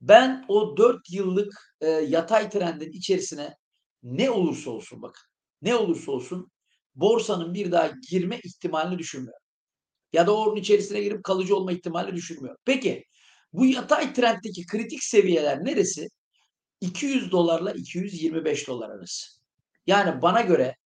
[0.00, 3.56] ben o 4 yıllık e, yatay trendin içerisine
[4.02, 5.22] ne olursa olsun bakın
[5.62, 6.50] ne olursa olsun
[6.94, 9.44] borsanın bir daha girme ihtimalini düşünmüyorum.
[10.12, 12.60] Ya da onun içerisine girip kalıcı olma ihtimalini düşünmüyorum.
[12.64, 13.04] Peki
[13.52, 16.08] bu yatay trenddeki kritik seviyeler neresi?
[16.80, 19.26] 200 dolarla 225 dolar arası.
[19.86, 20.76] Yani bana göre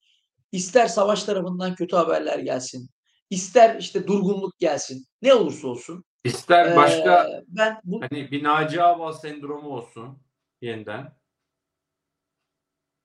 [0.52, 2.90] ister savaş tarafından kötü haberler gelsin,
[3.30, 6.04] ister işte durgunluk gelsin, ne olursa olsun.
[6.24, 10.18] İster başka ee, ben bu hani bir Naci Ağbal sendromu olsun
[10.60, 11.18] yeniden.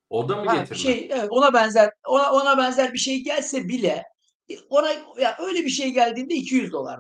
[0.10, 0.80] O da mı ha, getirmek?
[0.80, 4.04] şey evet, ona benzer ona ona benzer bir şey gelse bile
[4.50, 7.00] e, ona ya öyle bir şey geldiğinde 200 dolar.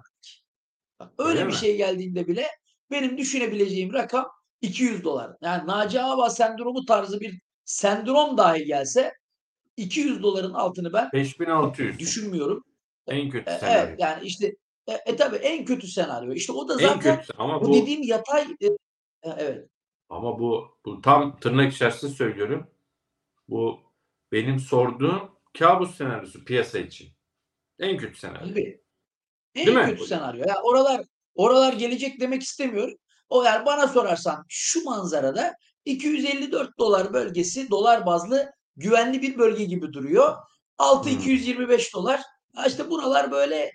[0.99, 1.53] Bak, öyle Öyle bir mi?
[1.53, 2.47] şey geldiğinde bile
[2.91, 4.27] benim düşünebileceğim rakam
[4.61, 5.31] 200 dolar.
[5.41, 9.13] Yani Naci Ağbal sendromu tarzı bir sendrom dahi gelse
[9.77, 11.99] 200 doların altını ben 5600.
[11.99, 12.63] düşünmüyorum.
[13.07, 13.87] En kötü E, senaryo.
[13.87, 14.55] evet yani işte
[14.87, 16.33] e, e tabii en kötü senaryo.
[16.33, 19.67] İşte o da en zaten kötüsü ama bu bu dediğim yatay e, e, evet.
[20.09, 22.67] ama bu bu tam tırnak içerisinde söylüyorum.
[23.49, 23.79] Bu
[24.31, 27.07] benim sorduğum kabus senaryosu piyasa için.
[27.79, 28.47] En kötü senaryo.
[28.49, 28.81] Tabii.
[29.55, 29.85] En Değil mi?
[29.85, 30.43] kötü senaryo.
[30.47, 31.01] Ya oralar
[31.35, 32.97] oralar gelecek demek istemiyorum.
[33.29, 39.93] O yani bana sorarsan şu manzarada 254 dolar bölgesi dolar bazlı güvenli bir bölge gibi
[39.93, 40.35] duruyor.
[40.77, 41.17] Altı Hmm.
[41.17, 42.21] 225 dolar.
[42.67, 43.71] İşte buralar böyle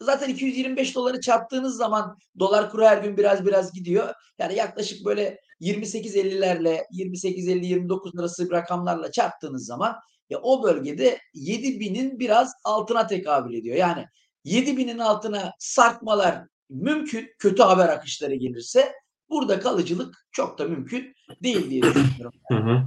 [0.00, 4.14] zaten 225 doları çarptığınız zaman dolar kuru her gün biraz biraz gidiyor.
[4.38, 9.96] Yani yaklaşık böyle 28.50'lerle 28.50-29 arası rakamlarla çarptığınız zaman
[10.30, 13.76] ya o bölgede 7000'in biraz altına tekabül ediyor.
[13.76, 14.06] Yani
[14.44, 17.28] 7000'in altına sarkmalar mümkün.
[17.38, 18.92] Kötü haber akışları gelirse
[19.30, 22.32] burada kalıcılık çok da mümkün değil diye düşünüyorum.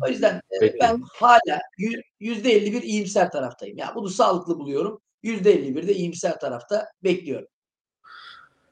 [0.06, 0.78] O yüzden e, Peki.
[0.82, 3.78] ben hala yü- %51 iyimser taraftayım.
[3.78, 5.02] Yani bunu sağlıklı buluyorum.
[5.26, 7.48] %51 de iyimser tarafta bekliyorum.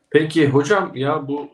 [0.10, 1.50] Peki hocam ya bu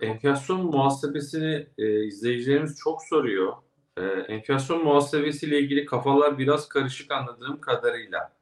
[0.00, 3.52] e, enflasyon muhasebesini e, izleyicilerimiz çok soruyor.
[3.96, 8.32] E, enflasyon muhasebesiyle ilgili kafalar biraz karışık anladığım kadarıyla.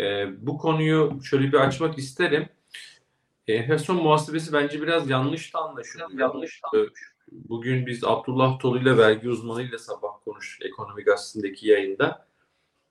[0.00, 2.48] E, bu konuyu şöyle bir açmak isterim.
[3.46, 6.10] Enflasyon muhasebesi bence biraz yanlış da anlaşılıyor.
[6.10, 6.78] yanlış E,
[7.32, 12.26] Bugün biz Abdullah Tolu ile vergi uzmanıyla sabah konuştuk Ekonomi Gazetesi'ndeki yayında.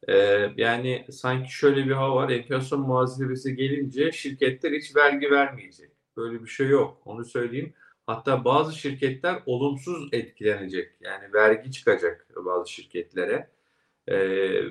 [0.10, 2.30] Ee, yani sanki şöyle bir hava var.
[2.30, 5.92] Enflasyon muhasebesi gelince şirketler hiç vergi vermeyecek.
[6.18, 7.02] Böyle bir şey yok.
[7.06, 7.74] Onu söyleyeyim.
[8.08, 10.92] Hatta bazı şirketler olumsuz etkilenecek.
[11.02, 13.50] Yani vergi çıkacak bazı şirketlere.
[14.12, 14.62] Ee,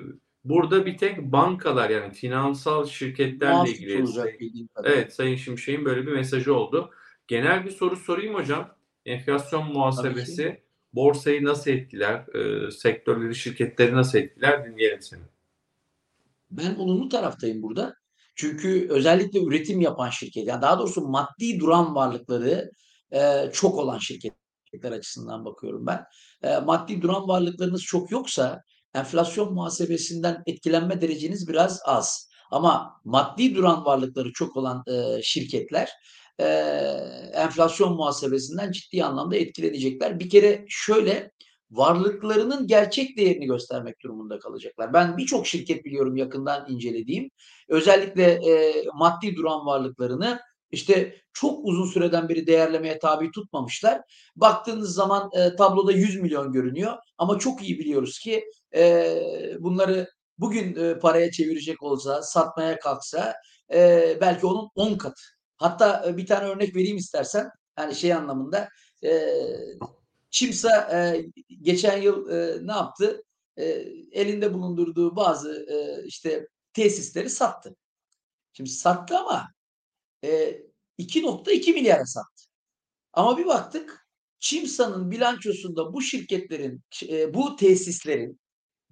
[0.43, 4.03] burada bir tek bankalar yani finansal şirketlerle Mahsus ilgili.
[4.03, 4.67] olacak kadarıyla.
[4.83, 6.91] Evet Sayın Şimşek'in böyle bir mesajı oldu.
[7.27, 8.75] Genel bir soru sorayım hocam.
[9.05, 10.62] Enflasyon muhasebesi
[10.93, 12.35] borsayı nasıl etkiler?
[12.35, 14.65] E, sektörleri, şirketleri nasıl etkiler?
[14.65, 15.21] Dinleyelim seni.
[16.51, 17.95] Ben olumlu taraftayım burada.
[18.35, 22.71] Çünkü özellikle üretim yapan şirket, yani daha doğrusu maddi duran varlıkları
[23.11, 26.03] e, çok olan şirketler açısından bakıyorum ben.
[26.43, 28.63] E, maddi duran varlıklarınız çok yoksa
[28.95, 32.29] enflasyon muhasebesinden etkilenme dereceniz biraz az.
[32.51, 35.89] Ama maddi duran varlıkları çok olan e, şirketler
[36.39, 36.45] e,
[37.33, 40.19] enflasyon muhasebesinden ciddi anlamda etkilenecekler.
[40.19, 41.31] Bir kere şöyle
[41.71, 44.93] varlıklarının gerçek değerini göstermek durumunda kalacaklar.
[44.93, 47.29] Ben birçok şirket biliyorum yakından incelediğim.
[47.69, 50.39] Özellikle e, maddi duran varlıklarını
[50.71, 54.01] işte çok uzun süreden beri değerlemeye tabi tutmamışlar.
[54.35, 59.15] Baktığınız zaman e, tabloda 100 milyon görünüyor ama çok iyi biliyoruz ki e,
[59.59, 63.33] bunları bugün e, paraya çevirecek olsa, satmaya kalksa
[63.73, 65.32] e, belki onun 10 katı.
[65.63, 67.51] Hatta e, bir tane örnek vereyim istersen.
[67.79, 68.69] Yani şey anlamında
[69.03, 69.29] e,
[70.29, 71.25] Çimsa e,
[71.61, 73.23] geçen yıl e, ne yaptı?
[73.57, 73.63] E,
[74.11, 77.75] elinde bulundurduğu bazı e, işte tesisleri sattı.
[78.53, 79.47] Şimdi sattı ama
[80.23, 80.61] e,
[80.99, 82.43] 2.2 milyara sattı.
[83.13, 84.07] Ama bir baktık
[84.39, 88.39] Çimsa'nın bilançosunda bu şirketlerin, e, bu tesislerin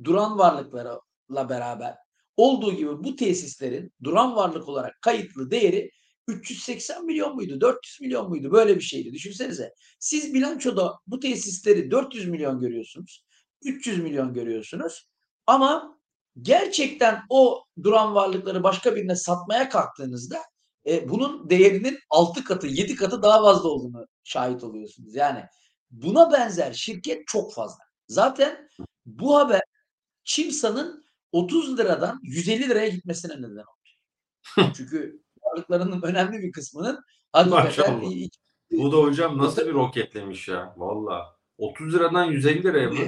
[0.03, 1.95] duran varlıklarla beraber
[2.37, 5.91] olduğu gibi bu tesislerin duran varlık olarak kayıtlı değeri
[6.27, 7.61] 380 milyon muydu?
[7.61, 8.51] 400 milyon muydu?
[8.51, 9.13] Böyle bir şeydi.
[9.13, 9.73] Düşünsenize.
[9.99, 13.25] Siz bilançoda bu tesisleri 400 milyon görüyorsunuz.
[13.63, 15.07] 300 milyon görüyorsunuz.
[15.47, 15.97] Ama
[16.41, 20.39] gerçekten o duran varlıkları başka birine satmaya kalktığınızda
[20.87, 25.15] e, bunun değerinin 6 katı, 7 katı daha fazla olduğunu şahit oluyorsunuz.
[25.15, 25.43] Yani
[25.91, 27.83] buna benzer şirket çok fazla.
[28.07, 28.67] Zaten
[29.05, 29.61] bu haber
[30.23, 34.71] Çimsa'nın 30 liradan 150 liraya gitmesine neden oldu.
[34.77, 36.99] Çünkü varlıklarının önemli bir kısmının
[37.31, 38.11] hakikaten Maşallah.
[38.71, 40.73] Bu da hocam nasıl bir roketlemiş ya.
[40.77, 41.35] Valla.
[41.57, 42.99] 30 liradan 150 liraya mı?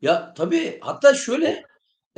[0.00, 1.64] Ya tabii hatta şöyle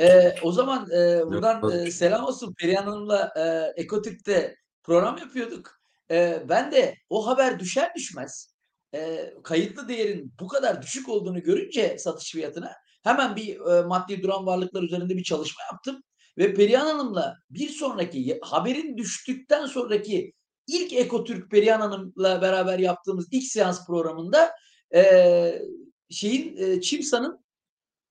[0.01, 5.81] e, o zaman e, buradan e, selam olsun Perihan Hanım'la e, Ekotip'te program yapıyorduk.
[6.11, 8.55] E, ben de o haber düşer düşmez
[8.95, 12.73] e, kayıtlı değerin bu kadar düşük olduğunu görünce satış fiyatına
[13.05, 16.03] hemen bir e, maddi duran varlıklar üzerinde bir çalışma yaptım.
[16.39, 20.33] Ve Perihan Hanım'la bir sonraki haberin düştükten sonraki
[20.67, 24.51] ilk Ekotürk Perihan Hanım'la beraber yaptığımız ilk seans programında
[24.95, 25.63] e,
[26.11, 27.45] şeyin e, Çimsa'nın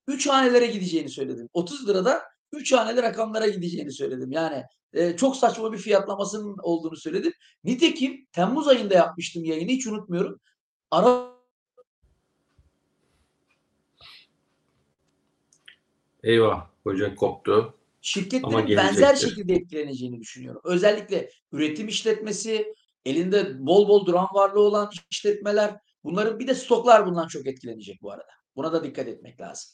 [0.07, 1.49] 3 hanelere gideceğini söyledim.
[1.53, 4.31] 30 lirada 3 haneli rakamlara gideceğini söyledim.
[4.31, 4.63] Yani
[4.93, 7.33] e, çok saçma bir fiyatlamasının olduğunu söyledim.
[7.63, 10.39] Nitekim Temmuz ayında yapmıştım yayını hiç unutmuyorum.
[10.91, 11.37] Ara
[16.23, 16.67] Eyvah.
[16.83, 17.76] Hoca koptu.
[18.07, 20.61] Şirketlerin benzer şekilde etkileneceğini düşünüyorum.
[20.63, 22.73] Özellikle üretim işletmesi,
[23.05, 28.11] elinde bol bol duran varlığı olan işletmeler, bunların bir de stoklar bundan çok etkilenecek bu
[28.11, 28.27] arada.
[28.55, 29.71] Buna da dikkat etmek lazım.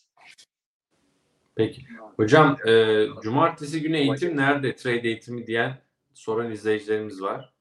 [1.55, 1.81] Peki.
[2.15, 4.75] Hocam e, cumartesi günü eğitim nerede?
[4.75, 5.81] Trade eğitimi diyen
[6.13, 7.53] soran izleyicilerimiz var.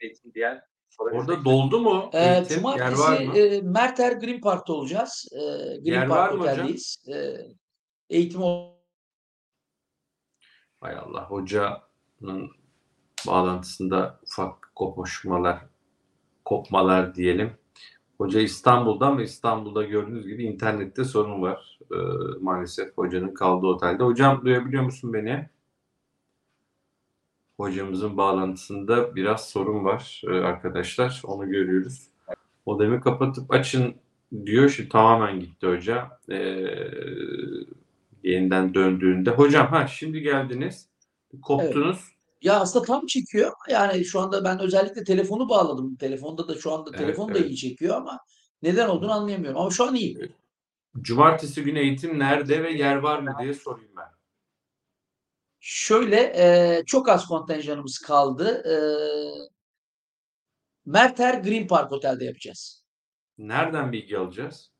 [0.00, 2.66] eğitim diyen soran Orada doldu mu Ee, eğitim?
[2.66, 3.38] Yer cumartesi var mı?
[3.38, 5.28] e, Merter Green Park'ta olacağız.
[5.32, 6.54] E, Green Yer Park var mı hocam?
[6.54, 7.04] Otel'deyiz.
[7.08, 7.36] E,
[8.10, 8.42] eğitim
[10.82, 11.30] Hay Allah.
[11.30, 12.50] Hocanın
[13.26, 15.58] bağlantısında ufak kopuşmalar,
[16.44, 17.52] kopmalar diyelim.
[18.18, 21.78] Hoca İstanbul'da ama İstanbul'da gördüğünüz gibi internette sorun var.
[21.92, 21.96] Ee,
[22.40, 24.04] maalesef hocanın kaldığı otelde.
[24.04, 25.48] Hocam duyabiliyor musun beni?
[27.56, 31.22] Hocamızın bağlantısında biraz sorun var e, arkadaşlar.
[31.24, 32.08] Onu görüyoruz.
[32.66, 33.94] Modemi kapatıp açın
[34.46, 34.68] diyor.
[34.68, 36.18] Şimdi tamamen gitti hoca.
[36.30, 36.66] Ee,
[38.22, 39.30] yeniden döndüğünde.
[39.30, 40.88] Hocam ha şimdi geldiniz.
[41.42, 42.12] Koptunuz.
[42.42, 43.52] Ya aslında tam çekiyor.
[43.70, 45.96] Yani şu anda ben özellikle telefonu bağladım.
[45.96, 47.50] Telefonda da şu anda Evet, telefon da evet.
[47.50, 48.20] iyi çekiyor ama
[48.62, 49.60] neden olduğunu anlayamıyorum.
[49.60, 50.32] Ama şu an iyi.
[51.00, 54.08] Cumartesi günü eğitim nerede ve yer var mı diye sorayım ben.
[55.60, 58.62] Şöyle e, çok az kontenjanımız kaldı.
[58.68, 58.74] E,
[60.86, 62.84] Merter Green Park Otel'de yapacağız.
[63.38, 64.72] Nereden bilgi alacağız?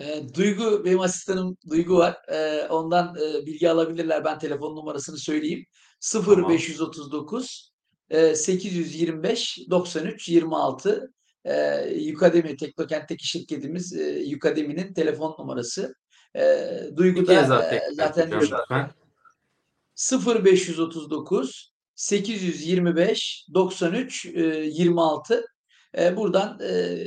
[0.00, 2.16] E, Duygu benim asistanım Duygu var.
[2.28, 4.24] E, ondan e, bilgi alabilirler.
[4.24, 5.66] Ben telefon numarasını söyleyeyim.
[6.00, 7.72] 0539
[8.10, 11.12] e, 825 93 26
[11.44, 15.94] e, Ukademi Teknokent'teki şirketimiz e, Ukademi'nin telefon numarası.
[16.36, 17.44] E, Duygu da
[17.92, 18.90] zaten lütfen.
[19.94, 25.46] 0539 825 93 e, 26
[25.98, 26.98] E, buradan e,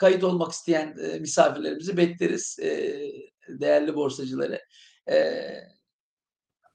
[0.00, 3.00] kayıt olmak isteyen e, misafirlerimizi bekleriz e,
[3.48, 4.60] değerli borsacıları.
[5.10, 5.44] E,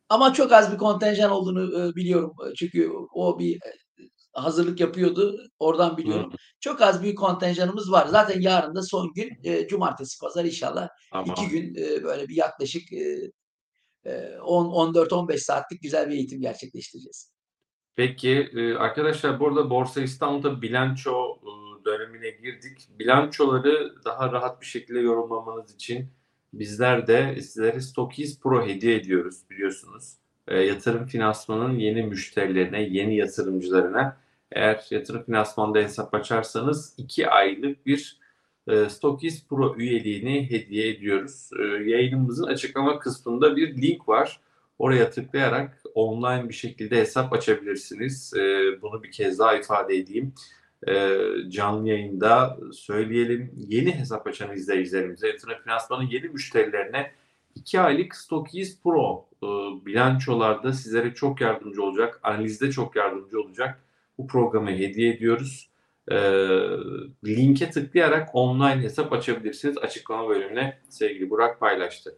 [0.10, 2.34] ama çok az bir kontenjan olduğunu e, biliyorum.
[2.58, 3.72] Çünkü o bir e,
[4.34, 5.48] hazırlık yapıyordu.
[5.60, 6.32] Oradan biliyorum.
[6.60, 8.08] Çok az bir kontenjanımız var.
[8.08, 11.36] Zaten yarın da son gün e, cumartesi pazar inşallah Tamam.
[11.38, 13.32] iki gün e, böyle bir yaklaşık e,
[14.06, 17.36] e, 10 14-15 saatlik güzel bir eğitim gerçekleştireceğiz.
[17.96, 21.35] Peki e, arkadaşlar burada Borsa İstanbul'da bilanço e,
[21.86, 22.90] dönemine girdik.
[23.00, 26.08] Bilançoları daha rahat bir şekilde yorumlamanız için
[26.54, 30.14] bizler de sizlere Stokis Pro hediye ediyoruz biliyorsunuz.
[30.48, 34.18] E, yatırım finansmanın yeni müşterilerine, yeni yatırımcılarına
[34.52, 38.20] eğer yatırım finansmanda hesap açarsanız 2 aylık bir
[38.68, 41.50] e, Stokis Pro üyeliğini hediye ediyoruz.
[41.60, 44.40] E, yayınımızın açıklama kısmında bir link var.
[44.80, 48.34] Oraya tıklayarak online bir şekilde hesap açabilirsiniz.
[48.36, 50.34] Ee, bunu bir kez daha ifade edeyim.
[50.88, 51.18] Ee,
[51.50, 53.52] canlı yayında söyleyelim.
[53.56, 57.12] Yeni hesap açan izleyicilerimize, yatırım finansmanın yeni müşterilerine
[57.56, 59.48] 2 aylık Stokis Pro e,
[59.86, 62.20] bilançolarda sizlere çok yardımcı olacak.
[62.24, 63.82] Analizde çok yardımcı olacak.
[64.18, 65.70] Bu programı hediye ediyoruz.
[66.12, 66.16] Ee,
[67.26, 69.78] linke tıklayarak online hesap açabilirsiniz.
[69.78, 72.18] Açıklama bölümüne sevgili Burak paylaştı.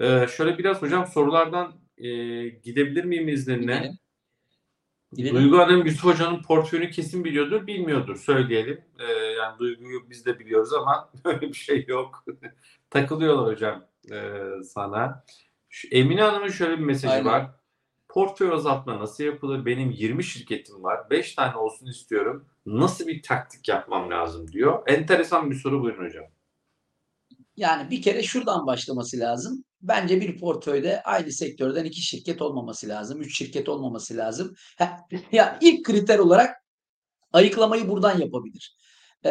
[0.00, 2.08] Ee, şöyle biraz hocam sorulardan e,
[2.48, 3.76] gidebilir miyim izninle?
[3.76, 3.98] Gidelim.
[5.12, 5.36] Gidelim.
[5.36, 8.84] Duygu Hanım Yusuf Hoca'nın portföyünü kesin biliyordur, bilmiyordur söyleyelim.
[8.98, 12.24] Ee, yani Duygu'yu biz de biliyoruz ama böyle bir şey yok.
[12.90, 15.24] Takılıyorlar hocam e, sana.
[15.68, 17.24] Şu, Emine Hanım'ın şöyle bir mesajı Aynen.
[17.24, 17.50] var.
[18.08, 19.66] Portföy azaltma nasıl yapılır?
[19.66, 21.10] Benim 20 şirketim var.
[21.10, 22.46] 5 tane olsun istiyorum.
[22.66, 24.82] Nasıl bir taktik yapmam lazım diyor.
[24.86, 26.24] Enteresan bir soru buyurun hocam.
[27.56, 29.64] Yani bir kere şuradan başlaması lazım.
[29.82, 33.22] Bence bir portföyde aynı sektörden iki şirket olmaması lazım.
[33.22, 34.54] Üç şirket olmaması lazım.
[35.32, 36.56] Ya ilk kriter olarak
[37.32, 38.76] ayıklamayı buradan yapabilir.
[39.24, 39.30] Ee,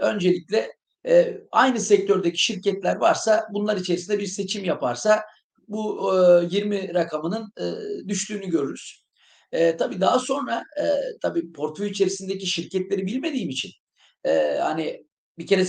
[0.00, 0.72] öncelikle
[1.06, 5.22] e, aynı sektördeki şirketler varsa bunlar içerisinde bir seçim yaparsa
[5.68, 7.64] bu e, 20 rakamının e,
[8.08, 9.04] düştüğünü görürüz.
[9.52, 10.84] E, tabii daha sonra e,
[11.22, 13.70] tabii portföy içerisindeki şirketleri bilmediğim için
[14.24, 15.06] e, hani
[15.38, 15.64] bir kere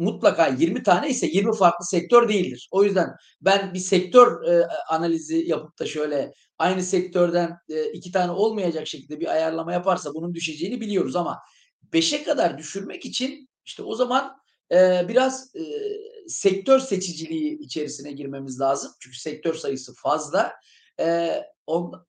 [0.00, 2.68] mutlaka 20 tane ise 20 farklı sektör değildir.
[2.70, 3.10] O yüzden
[3.40, 9.20] ben bir sektör e, analizi yapıp da şöyle aynı sektörden e, iki tane olmayacak şekilde
[9.20, 11.38] bir ayarlama yaparsa bunun düşeceğini biliyoruz ama
[11.92, 14.36] 5'e kadar düşürmek için işte o zaman
[14.72, 15.62] e, biraz e,
[16.28, 18.92] sektör seçiciliği içerisine girmemiz lazım.
[19.00, 20.52] Çünkü sektör sayısı fazla.
[21.00, 21.36] E,
[21.66, 22.06] on,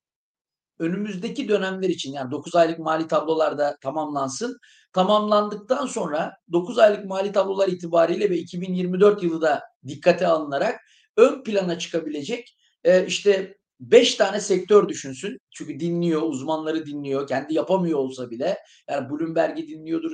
[0.82, 4.58] önümüzdeki dönemler için yani 9 aylık mali tablolar da tamamlansın.
[4.94, 10.80] Tamamlandıktan sonra 9 aylık mali tablolar itibariyle ve 2024 yılı da dikkate alınarak
[11.18, 15.38] ön plana çıkabilecek e, işte 5 tane sektör düşünsün.
[15.52, 17.28] Çünkü dinliyor, uzmanları dinliyor.
[17.28, 18.58] Kendi yapamıyor olsa bile.
[18.90, 20.12] Yani Bloomberg'i dinliyordur,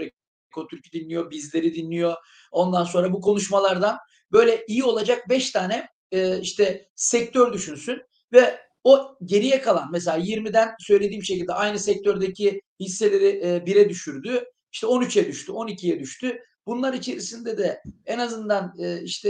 [0.51, 2.15] Ekotürk'ü dinliyor, bizleri dinliyor.
[2.51, 3.97] Ondan sonra bu konuşmalardan
[4.31, 8.01] böyle iyi olacak 5 tane e, işte sektör düşünsün
[8.33, 14.43] ve o geriye kalan mesela 20'den söylediğim şekilde aynı sektördeki hisseleri e, 1'e düşürdü.
[14.71, 16.39] İşte 13'e düştü, 12'ye düştü.
[16.67, 19.29] Bunlar içerisinde de en azından e, işte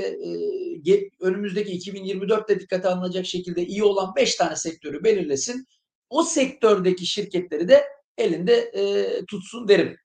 [0.88, 5.68] e, önümüzdeki 2024'te dikkate alınacak şekilde iyi olan 5 tane sektörü belirlesin.
[6.10, 7.84] O sektördeki şirketleri de
[8.18, 8.82] elinde e,
[9.26, 9.98] tutsun derim.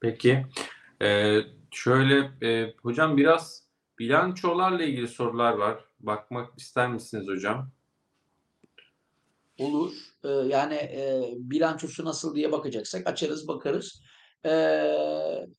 [0.00, 0.46] Peki.
[1.02, 1.38] Ee,
[1.70, 3.66] şöyle e, hocam biraz
[3.98, 5.84] bilançolarla ilgili sorular var.
[6.00, 7.72] Bakmak ister misiniz hocam?
[9.60, 9.92] Olur.
[10.24, 14.02] Ee, yani e, bilançosu nasıl diye bakacaksak açarız bakarız.
[14.44, 14.50] Ee,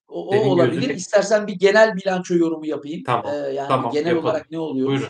[0.08, 0.82] o, o Benim olabilir.
[0.82, 3.04] gözüme- İstersen bir genel bilanço yorumu yapayım.
[3.06, 4.26] Tamam, Ee, yani tamam, genel yapalım.
[4.26, 4.88] olarak ne oluyor?
[4.88, 5.08] Buyurun.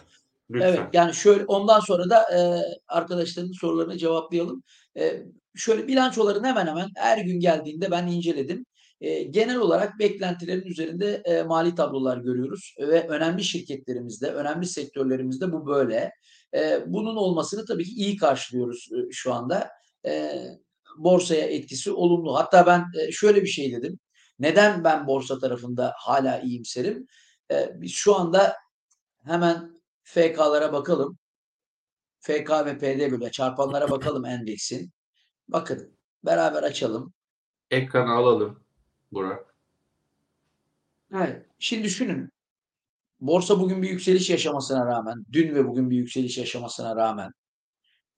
[0.51, 0.67] Lütfen.
[0.69, 2.39] Evet yani şöyle ondan sonra da e,
[2.87, 4.63] arkadaşların sorularını cevaplayalım.
[4.97, 5.23] E,
[5.55, 8.65] şöyle bilançoların hemen hemen her gün geldiğinde ben inceledim.
[9.01, 15.67] E, genel olarak beklentilerin üzerinde e, mali tablolar görüyoruz ve önemli şirketlerimizde, önemli sektörlerimizde bu
[15.67, 16.11] böyle.
[16.55, 19.69] E, bunun olmasını tabii ki iyi karşılıyoruz e, şu anda.
[20.05, 20.43] E,
[20.97, 22.35] borsaya etkisi olumlu.
[22.35, 23.99] Hatta ben e, şöyle bir şey dedim.
[24.39, 27.07] Neden ben borsa tarafında hala iyimserim?
[27.51, 28.55] E, şu anda
[29.25, 31.17] hemen FK'lara bakalım.
[32.19, 34.91] FK ve PD böyle çarpanlara bakalım endeksin.
[35.47, 37.13] Bakın beraber açalım.
[37.71, 38.61] Ekranı alalım
[39.11, 39.55] Burak.
[41.13, 41.45] Evet.
[41.59, 42.29] Şimdi düşünün.
[43.19, 47.31] Borsa bugün bir yükseliş yaşamasına rağmen, dün ve bugün bir yükseliş yaşamasına rağmen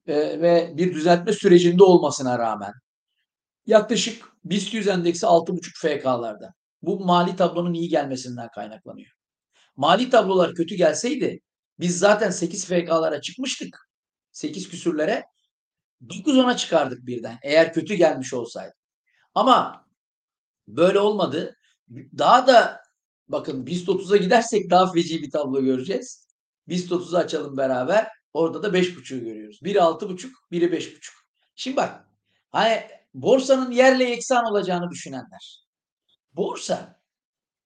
[0.08, 2.74] e, ve bir düzeltme sürecinde olmasına rağmen
[3.66, 6.54] yaklaşık BIST 100 endeksi 6,5 FK'larda.
[6.82, 9.12] Bu mali tablonun iyi gelmesinden kaynaklanıyor.
[9.76, 11.40] Mali tablolar kötü gelseydi
[11.80, 13.90] biz zaten 8 FK'lara çıkmıştık.
[14.32, 15.24] 8 küsürlere
[16.02, 18.74] 9-10'a çıkardık birden eğer kötü gelmiş olsaydı.
[19.36, 19.83] Ama
[20.68, 21.56] böyle olmadı.
[22.18, 22.82] Daha da
[23.28, 26.28] bakın BIST 30'a gidersek daha feci bir tablo göreceğiz.
[26.68, 28.08] BIST 30'u açalım beraber.
[28.34, 29.60] Orada da 5.5'ü görüyoruz.
[29.64, 31.00] Biri 6.5, biri 5.5.
[31.56, 32.08] Şimdi bak
[32.52, 32.82] hani
[33.14, 35.66] borsanın yerle yeksan olacağını düşünenler.
[36.34, 37.00] Borsa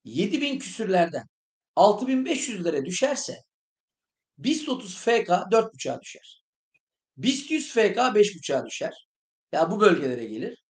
[0.03, 1.27] 7000 küsürlerden
[1.75, 3.43] 6500'lere düşerse
[4.37, 6.43] BIST 30 FK 4.5'a düşer.
[7.17, 9.07] BIST 100 FK 5.5'a düşer.
[9.51, 10.63] Ya bu bölgelere gelir.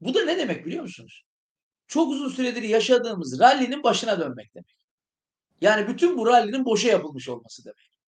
[0.00, 1.22] Bu da ne demek biliyor musunuz?
[1.92, 4.76] Çok uzun süredir yaşadığımız rallinin başına dönmek demek.
[5.60, 8.00] Yani bütün bu rallinin boşa yapılmış olması demek.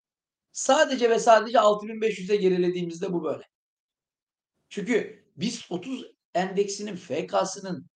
[0.53, 3.43] Sadece ve sadece 6500'e gerilediğimizde bu böyle.
[4.68, 7.87] Çünkü BIST 30 endeksinin FK'sının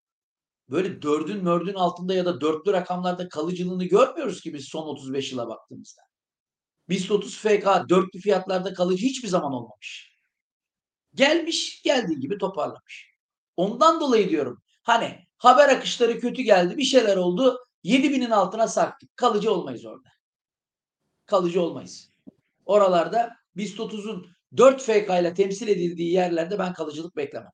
[0.69, 5.47] böyle dördün mördün altında ya da dörtlü rakamlarda kalıcılığını görmüyoruz ki biz son 35 yıla
[5.47, 6.01] baktığımızda.
[6.89, 10.15] BIST 30 FK dörtlü fiyatlarda kalıcı hiçbir zaman olmamış.
[11.13, 13.15] Gelmiş geldiği gibi toparlamış.
[13.57, 19.17] Ondan dolayı diyorum hani haber akışları kötü geldi bir şeyler oldu 7000'in altına sarktık.
[19.17, 20.09] Kalıcı olmayız orada.
[21.25, 22.11] Kalıcı olmayız.
[22.65, 24.27] Oralarda BIST 30'un
[24.57, 27.51] 4 FK ile temsil edildiği yerlerde ben kalıcılık beklemem.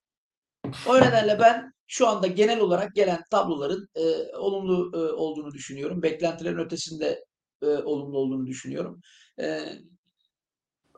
[0.88, 6.04] O nedenle ben şu anda genel olarak gelen tabloların e, olumlu e, olduğunu düşünüyorum.
[6.04, 7.26] Beklentilerin ötesinde
[7.62, 9.02] e, olumlu olduğunu düşünüyorum.
[9.40, 9.64] E,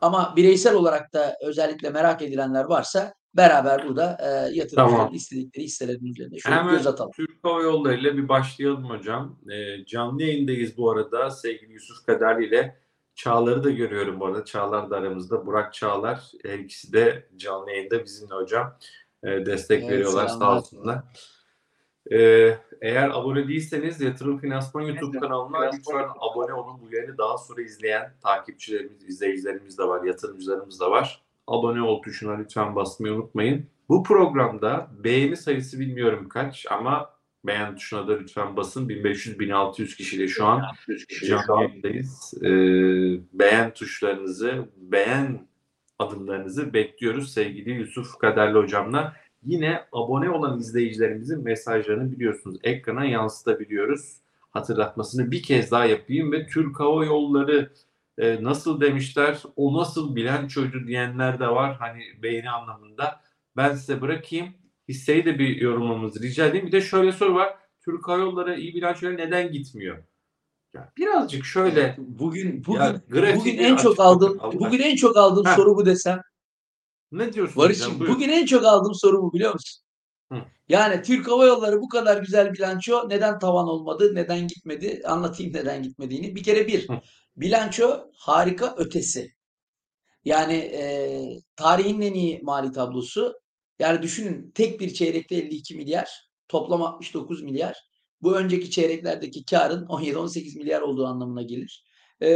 [0.02, 4.26] ama bireysel olarak da özellikle merak edilenler varsa beraber burada e,
[4.56, 5.14] yatırımcıların Tamam.
[5.14, 7.12] istedikleri hisselerin üzerinde şöyle Hemen göz atalım.
[7.12, 9.40] Türk Hava Yolları ile bir başlayalım hocam.
[9.52, 11.32] Ee, canlı yayındayız bu arada.
[11.32, 12.78] Sevgili Yusuf Kaderli ile
[13.16, 14.46] Çağlar'ı da görüyorum bu arada.
[14.46, 15.46] Çağlar da aramızda.
[15.46, 16.32] Burak Çağlar.
[16.46, 18.78] Her ikisi de canlı yayında bizimle hocam.
[19.24, 21.04] Ee, destek Evet, veriyorlar sağ olsunlar.
[22.12, 26.82] Ee, eğer abone değilseniz Yatırım Finansman YouTube kanalına lütfen abone olun.
[26.82, 31.27] Bu yayını daha sonra izleyen takipçilerimiz, izleyicilerimiz de var, yatırımcılarımız da var.
[31.48, 33.66] Abone ol tuşuna lütfen basmayı unutmayın.
[33.90, 37.10] Bu programda beğeni sayısı bilmiyorum kaç ama
[37.44, 38.88] beğen tuşuna da lütfen basın.
[38.90, 40.64] 1500-1600 kişiyle şu an
[41.28, 42.34] canlı yayındayız.
[42.44, 42.50] Ee,
[43.34, 45.48] beğen tuşlarınızı, beğen
[46.00, 49.14] adımlarınızı bekliyoruz sevgili Yusuf Kaderli hocamla.
[49.44, 54.18] Yine abone olan izleyicilerimizin mesajlarını biliyorsunuz ekrana yansıtabiliyoruz.
[54.52, 57.72] Hatırlatmasını bir kez daha yapayım ve Türk Hava Yolları
[58.18, 63.22] e, nasıl demişler, o nasıl bilançoydu diyenler de var hani beğeni anlamında.
[63.58, 64.54] Ben size bırakayım.
[64.88, 66.68] Hisseyi de bir yorumlamanızı rica edeyim.
[66.68, 67.58] Bir de şöyle soru var.
[67.86, 70.04] Türk Hava Yolları iyi bilançoya neden gitmiyor?
[70.74, 73.02] Ya birazcık şöyle Bugün bugün Ya,
[73.36, 76.22] bugün en çok aldığım Allah bugün en çok aldığım soru bu desem.
[77.12, 77.58] ne diyorsunuz?
[77.58, 79.87] Barış'ım bugün en çok aldığım soru bu biliyor musun?
[80.32, 80.36] Hı.
[80.70, 85.02] Yani Türk Hava Yolları bu kadar güzel bilanço neden tavan olmadı, neden gitmedi?
[85.06, 86.36] Anlatayım neden gitmediğini.
[86.36, 87.02] Bir kere bir, Hı.
[87.38, 89.32] bilanço harika ötesi.
[90.26, 90.82] Yani e,
[91.56, 93.34] tarihin en iyi mali tablosu.
[93.80, 96.10] Yani düşünün tek bir çeyrekte 52 milyar,
[96.48, 97.78] toplam 69 milyar.
[98.22, 101.84] Bu önceki çeyreklerdeki karın 17-18 milyar olduğu anlamına gelir.
[102.22, 102.28] E,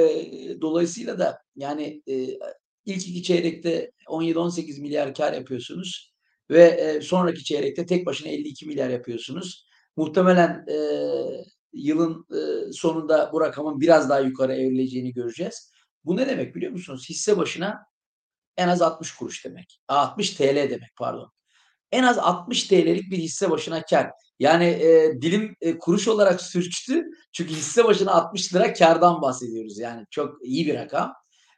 [0.62, 2.14] dolayısıyla da yani e,
[2.86, 6.11] ilk iki çeyrekte 17-18 milyar kar yapıyorsunuz
[6.52, 9.68] ve e, sonraki çeyrekte tek başına 52 milyar yapıyorsunuz.
[9.97, 10.78] Muhtemelen e,
[11.74, 15.72] yılın e, sonunda bu rakamın biraz daha yukarı evrileceğini göreceğiz.
[16.06, 17.10] Bu ne demek biliyor musunuz?
[17.10, 17.86] Hisse başına
[18.58, 19.82] en az 60 kuruş demek.
[19.88, 21.32] Aa, 60 TL demek pardon.
[21.91, 24.12] En az 60 TL'lik bir hisse başına kar.
[24.39, 27.06] Yani e, dilim e, kuruş olarak sürçtü.
[27.34, 29.80] Çünkü hisse başına 60 lira kardan bahsediyoruz.
[29.80, 31.14] Yani çok iyi bir rakam.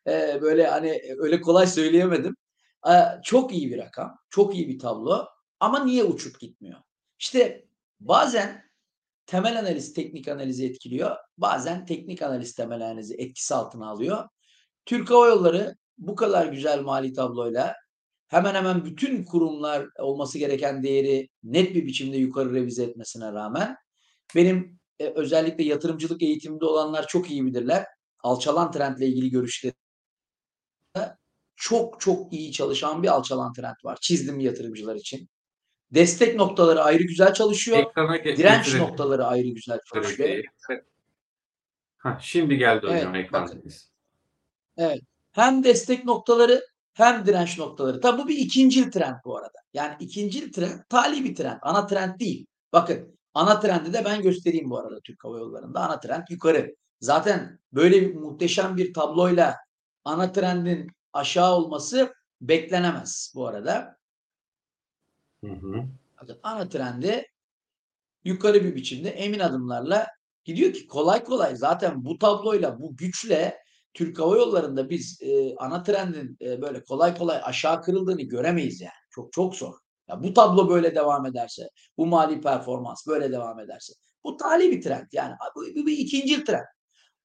[0.08, 2.36] E, böyle hani öyle kolay söyleyemedim.
[3.24, 4.20] Çok iyi bir rakam.
[4.30, 5.26] Çok iyi bir tablo.
[5.60, 6.80] Ama niye uçup gitmiyor?
[7.20, 7.66] İşte
[8.00, 8.64] bazen
[9.26, 11.16] temel analiz teknik analizi etkiliyor.
[11.38, 14.30] Bazen teknik analiz temel analizi etkisi altına alıyor.
[14.86, 17.76] Türk Hava Yolları bu kadar güzel mali tabloyla
[18.28, 23.76] hemen hemen bütün kurumlar olması gereken değeri net bir biçimde yukarı revize etmesine rağmen
[24.36, 27.86] benim e, özellikle yatırımcılık eğitiminde olanlar çok iyi bilirler.
[28.24, 29.74] Alçalan trendle ilgili görüşleri
[31.64, 33.98] çok çok iyi çalışan bir alçalan trend var.
[34.02, 35.30] Çizdim yatırımcılar için.
[35.92, 37.78] Destek noktaları ayrı güzel çalışıyor.
[37.78, 38.88] Ekrana Direnç getirelim.
[38.88, 40.44] noktaları ayrı güzel çalışıyor.
[41.98, 43.92] Ha, şimdi geldi hocam Evet, ekrandayız.
[45.32, 48.02] Hem destek noktaları hem direnç noktaları.
[48.02, 49.60] Tabi bu bir ikincil trend bu arada.
[49.74, 51.58] Yani ikincil trend tali bir trend.
[51.62, 52.46] Ana trend değil.
[52.74, 55.80] Bakın ana trendi de ben göstereyim bu arada Türk Hava Yolları'nda.
[55.80, 56.76] Ana trend yukarı.
[57.00, 59.58] Zaten böyle bir muhteşem bir tabloyla
[60.06, 63.98] ana trendin aşağı olması beklenemez bu arada.
[65.44, 65.84] Hı hı.
[66.22, 67.26] Bakın ana trendi
[68.24, 70.08] yukarı bir biçimde emin adımlarla
[70.44, 75.84] gidiyor ki kolay kolay zaten bu tabloyla bu güçle Türk Hava Yolları'nda biz e, ana
[75.84, 78.94] trendin e, böyle kolay kolay aşağı kırıldığını göremeyiz yani.
[79.10, 79.74] Çok çok zor.
[80.08, 83.94] Ya bu tablo böyle devam ederse, bu mali performans böyle devam ederse.
[84.24, 85.34] Bu tali bir trend yani.
[85.56, 86.66] Bu, bu bir ikinci trend.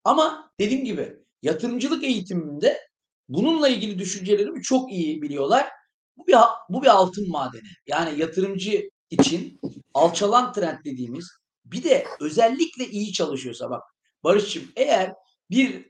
[0.04, 2.87] Ama dediğim gibi yatırımcılık eğitiminde
[3.28, 5.68] bununla ilgili düşüncelerimi çok iyi biliyorlar.
[6.16, 6.36] Bu bir
[6.68, 7.68] bu bir altın madeni.
[7.86, 9.60] Yani yatırımcı için
[9.94, 11.28] alçalan trend dediğimiz
[11.64, 13.82] bir de özellikle iyi çalışıyorsa bak
[14.24, 15.14] Barış'cığım eğer
[15.50, 15.88] bir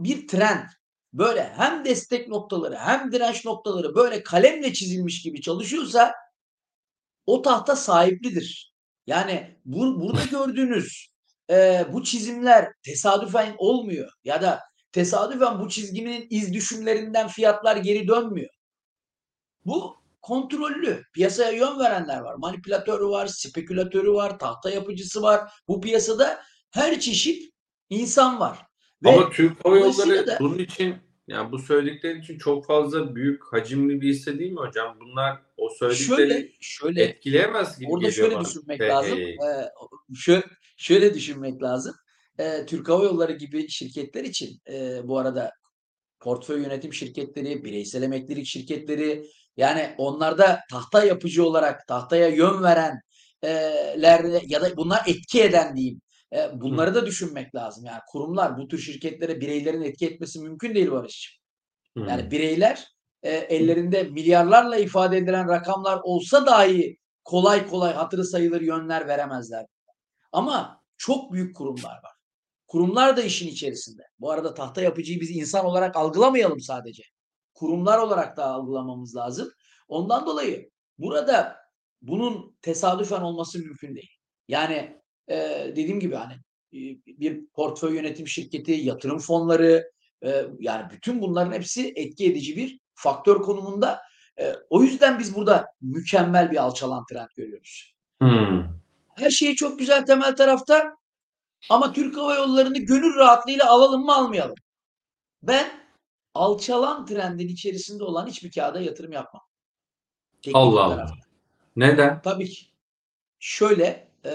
[0.00, 0.68] bir trend
[1.12, 6.14] böyle hem destek noktaları hem direnç noktaları böyle kalemle çizilmiş gibi çalışıyorsa
[7.26, 8.74] o tahta sahiplidir.
[9.06, 11.08] Yani bu, burada gördüğünüz
[11.50, 14.60] e, bu çizimler tesadüfen olmuyor ya da
[14.92, 18.50] tesadüfen bu çizginin iz düşümlerinden fiyatlar geri dönmüyor.
[19.66, 21.02] Bu kontrollü.
[21.12, 22.34] Piyasaya yön verenler var.
[22.34, 25.50] Manipülatörü var, spekülatörü var, tahta yapıcısı var.
[25.68, 27.52] Bu piyasada her çeşit
[27.90, 28.58] insan var.
[29.04, 30.94] Ve Ama Türk Hava Yolları da- bunun için
[31.28, 34.96] yani bu söyledikleri için çok fazla büyük hacimli bir hisse değil mi hocam?
[35.00, 38.44] Bunlar o söyledikleri şöyle şöyle etkileyemez gibi Orada geliyor şöyle bana.
[38.44, 39.18] düşünmek Hey, lazım.
[39.18, 39.36] Ee,
[40.16, 40.42] şöyle,
[40.76, 41.94] şöyle düşünmek lazım.
[42.40, 45.52] Ee, Türk Hava Yolları gibi şirketler için e, bu arada
[46.20, 49.26] portföy yönetim şirketleri, bireysel emeklilik şirketleri
[49.56, 53.00] yani onlarda tahta yapıcı olarak tahtaya yön veren
[53.42, 53.48] e,
[54.02, 56.00] ler ya da bunlar etki eden diyeyim.
[56.32, 57.84] E, bunları da düşünmek lazım.
[57.84, 61.40] Yani kurumlar bu tür şirketlere bireylerin etki etmesi mümkün değil Barış'cığım.
[62.08, 62.88] Yani bireyler
[63.22, 69.66] e, ellerinde milyarlarla ifade edilen rakamlar olsa dahi kolay kolay hatırı sayılır yönler veremezler.
[70.32, 72.19] Ama çok büyük kurumlar var.
[72.70, 74.02] Kurumlar da işin içerisinde.
[74.20, 77.02] Bu arada tahta yapıcıyı biz insan olarak algılamayalım sadece.
[77.54, 79.50] Kurumlar olarak da algılamamız lazım.
[79.88, 81.56] Ondan dolayı burada
[82.02, 84.10] bunun tesadüfen olması mümkün değil.
[84.48, 85.36] Yani e,
[85.76, 86.32] dediğim gibi hani
[86.72, 89.90] e, bir portföy yönetim şirketi, yatırım fonları,
[90.24, 94.00] e, yani bütün bunların hepsi etki edici bir faktör konumunda.
[94.40, 97.94] E, o yüzden biz burada mükemmel bir alçalan trend görüyoruz.
[98.20, 98.64] Hmm.
[99.16, 100.99] Her şeyi çok güzel temel tarafta
[101.68, 104.54] ama Türk Hava Yolları'nı gönül rahatlığıyla alalım mı almayalım.
[105.42, 105.80] Ben
[106.34, 109.42] alçalan trendin içerisinde olan hiçbir kağıda yatırım yapmam.
[110.42, 110.96] Teknik Allah Allah.
[110.96, 111.16] tarafta.
[111.76, 112.22] Neden?
[112.22, 112.66] Tabii ki.
[113.38, 114.32] Şöyle e,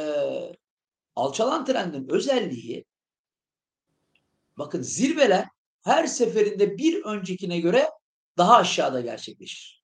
[1.15, 2.86] alçalan trendin özelliği
[4.57, 5.47] bakın zirveler
[5.84, 7.89] her seferinde bir öncekine göre
[8.38, 9.84] daha aşağıda gerçekleşir.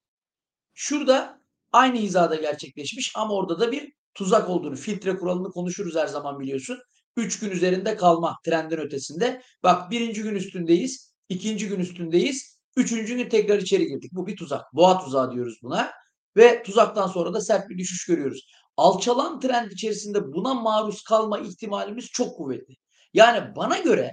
[0.73, 6.39] Şurada aynı hizada gerçekleşmiş ama orada da bir tuzak olduğunu, filtre kuralını konuşuruz her zaman
[6.39, 6.79] biliyorsun.
[7.17, 9.41] Üç gün üzerinde kalma trendin ötesinde.
[9.63, 14.11] Bak birinci gün üstündeyiz, ikinci gün üstündeyiz, üçüncü gün tekrar içeri girdik.
[14.13, 14.73] Bu bir tuzak.
[14.73, 15.91] Boğa tuzağı diyoruz buna.
[16.37, 18.47] Ve tuzaktan sonra da sert bir düşüş görüyoruz.
[18.77, 22.75] Alçalan trend içerisinde buna maruz kalma ihtimalimiz çok kuvvetli.
[23.13, 24.11] Yani bana göre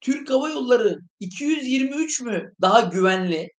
[0.00, 3.50] Türk Hava Yolları 223 mü daha güvenli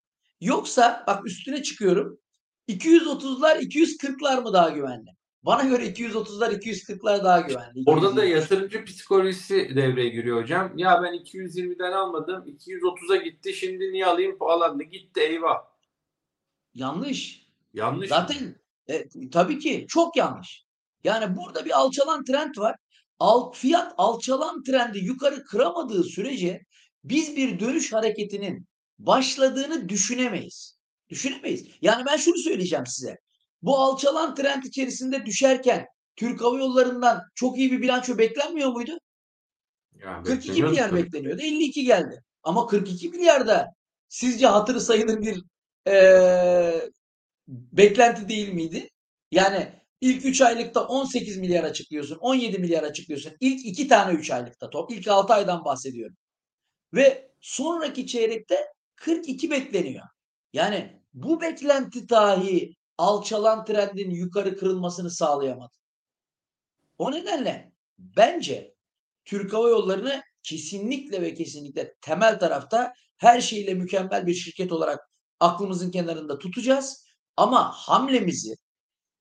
[0.40, 2.18] yoksa bak üstüne çıkıyorum
[2.68, 5.15] 230'lar 240'lar mı daha güvenli?
[5.46, 7.82] Bana göre 230'lar 240'lar daha güvenli.
[7.86, 8.34] Orada da 223.
[8.34, 10.78] yatırımcı psikolojisi devreye giriyor hocam.
[10.78, 12.44] Ya ben 220'den almadım.
[12.46, 13.54] 230'a gitti.
[13.54, 14.78] Şimdi niye alayım falan.
[14.78, 15.56] Gitti eyvah.
[16.74, 17.46] yanlış.
[17.74, 18.08] Yanlış.
[18.08, 18.56] Zaten
[18.88, 20.64] e, tabii ki çok yanlış.
[21.04, 22.76] Yani burada bir alçalan trend var.
[23.18, 26.62] Alt, fiyat alçalan trendi yukarı kıramadığı sürece
[27.04, 28.66] biz bir dönüş hareketinin
[28.98, 30.78] başladığını düşünemeyiz.
[31.08, 31.66] Düşünemeyiz.
[31.82, 33.25] Yani ben şunu söyleyeceğim size.
[33.66, 35.86] Bu alçalan trend içerisinde düşerken
[36.16, 38.98] Türk Hava Yolları'ndan çok iyi bir bilanço beklenmiyor muydu?
[39.94, 41.42] Yani 42 bekleniyordu milyar bekleniyordu.
[41.42, 42.22] 52 geldi.
[42.42, 43.68] Ama 42 milyarda
[44.08, 45.42] sizce hatırı sayılır bir
[45.86, 46.90] eee,
[47.48, 48.88] beklenti değil miydi?
[49.30, 53.32] Yani ilk 3 aylıkta 18 milyar açıklıyorsun, 17 milyar açıklıyorsun.
[53.40, 54.90] İlk 2 tane 3 aylıkta top.
[54.90, 56.16] İlk 6 aydan bahsediyorum.
[56.94, 60.04] Ve sonraki çeyrekte 42 bekleniyor.
[60.52, 65.74] Yani bu beklenti dahi alçalan trendin yukarı kırılmasını sağlayamadı.
[66.98, 68.74] O nedenle bence
[69.24, 75.90] Türk Hava Yolları'nı kesinlikle ve kesinlikle temel tarafta her şeyle mükemmel bir şirket olarak aklımızın
[75.90, 77.06] kenarında tutacağız.
[77.36, 78.56] Ama hamlemizi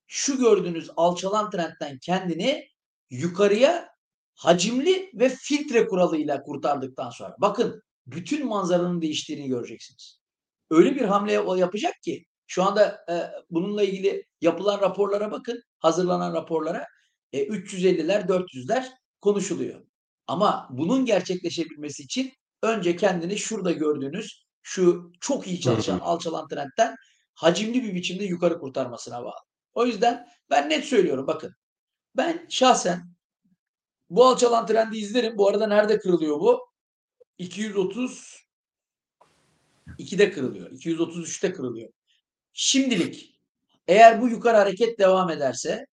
[0.08, 2.68] şu gördüğünüz alçalan trendten kendini
[3.10, 3.90] yukarıya
[4.36, 10.20] hacimli ve filtre kuralıyla kurtardıktan sonra bakın bütün manzaranın değiştiğini göreceksiniz.
[10.70, 13.16] Öyle bir hamle yapacak ki şu anda e,
[13.52, 16.86] bununla ilgili yapılan raporlara bakın, hazırlanan raporlara
[17.34, 18.86] e, 350'ler, 400'ler
[19.22, 19.82] konuşuluyor.
[20.28, 22.34] Ama bunun gerçekleşebilmesi için
[22.64, 26.96] önce kendini şurada gördüğünüz şu çok iyi çalışan alçalan trendten
[27.34, 29.40] hacimli bir biçimde yukarı kurtarmasına bağlı.
[29.74, 31.56] O yüzden ben net söylüyorum bakın.
[32.18, 33.16] Ben şahsen
[34.10, 35.38] bu alçalan trendi izlerim.
[35.38, 36.68] Bu arada nerede kırılıyor bu?
[37.38, 38.46] 230
[40.00, 40.72] 2'de kırılıyor.
[40.72, 41.90] 233'te kırılıyor.
[42.58, 43.40] Şimdilik
[43.88, 45.86] eğer bu yukarı hareket devam ederse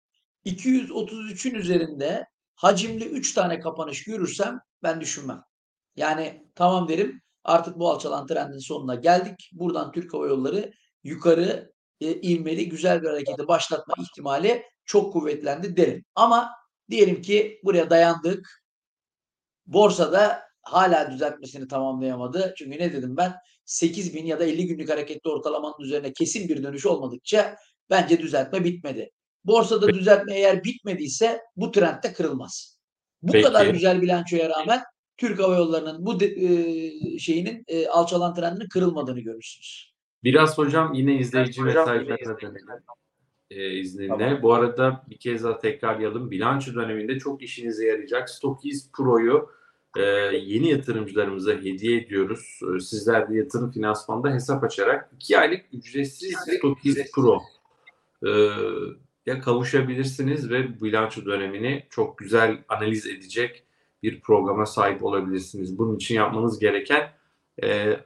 [0.44, 5.42] 233'ün üzerinde hacimli 3 tane kapanış görürsem ben düşünmem.
[5.96, 9.50] Yani tamam derim artık bu alçalan trendin sonuna geldik.
[9.52, 10.72] Buradan Türk Hava Yolları
[11.04, 16.04] yukarı e, ivmeli güzel bir hareketi başlatma ihtimali çok kuvvetlendi derim.
[16.14, 16.50] Ama
[16.90, 18.62] diyelim ki buraya dayandık.
[19.66, 22.54] Borsada hala düzeltmesini tamamlayamadı.
[22.58, 23.34] Çünkü ne dedim ben?
[23.72, 27.56] 8 bin ya da 50 günlük hareketli ortalamanın üzerine kesin bir dönüş olmadıkça
[27.90, 29.10] bence düzeltme bitmedi.
[29.44, 32.78] Borsada düzeltme eğer bitmediyse bu trend de kırılmaz.
[33.22, 33.44] Bu Peki.
[33.44, 34.82] kadar güzel bilançoya rağmen
[35.16, 39.92] Türk Hava Yolları'nın bu de, e, şeyinin e, alçalan trendinin kırılmadığını görürsünüz.
[40.24, 42.66] Biraz hocam yine izleyici mesajlarına dönelim.
[43.50, 44.08] Ee, izninle.
[44.08, 44.42] Tamam.
[44.42, 46.30] Bu arada bir kez daha tekrarlayalım.
[46.30, 49.50] Bilanço döneminde çok işinize yarayacak Stockies Pro'yu
[49.97, 50.03] e,
[50.36, 52.61] yeni yatırımcılarımıza hediye ediyoruz.
[52.76, 57.43] E, sizler de yatırım finansmanda hesap açarak 2 aylık ücretsiz Stockies Pro
[58.26, 58.30] e,
[59.26, 63.64] ya kavuşabilirsiniz ve bilanço dönemini çok güzel analiz edecek
[64.03, 65.78] bir programa sahip olabilirsiniz.
[65.78, 67.12] Bunun için yapmanız gereken
[67.62, 67.97] e,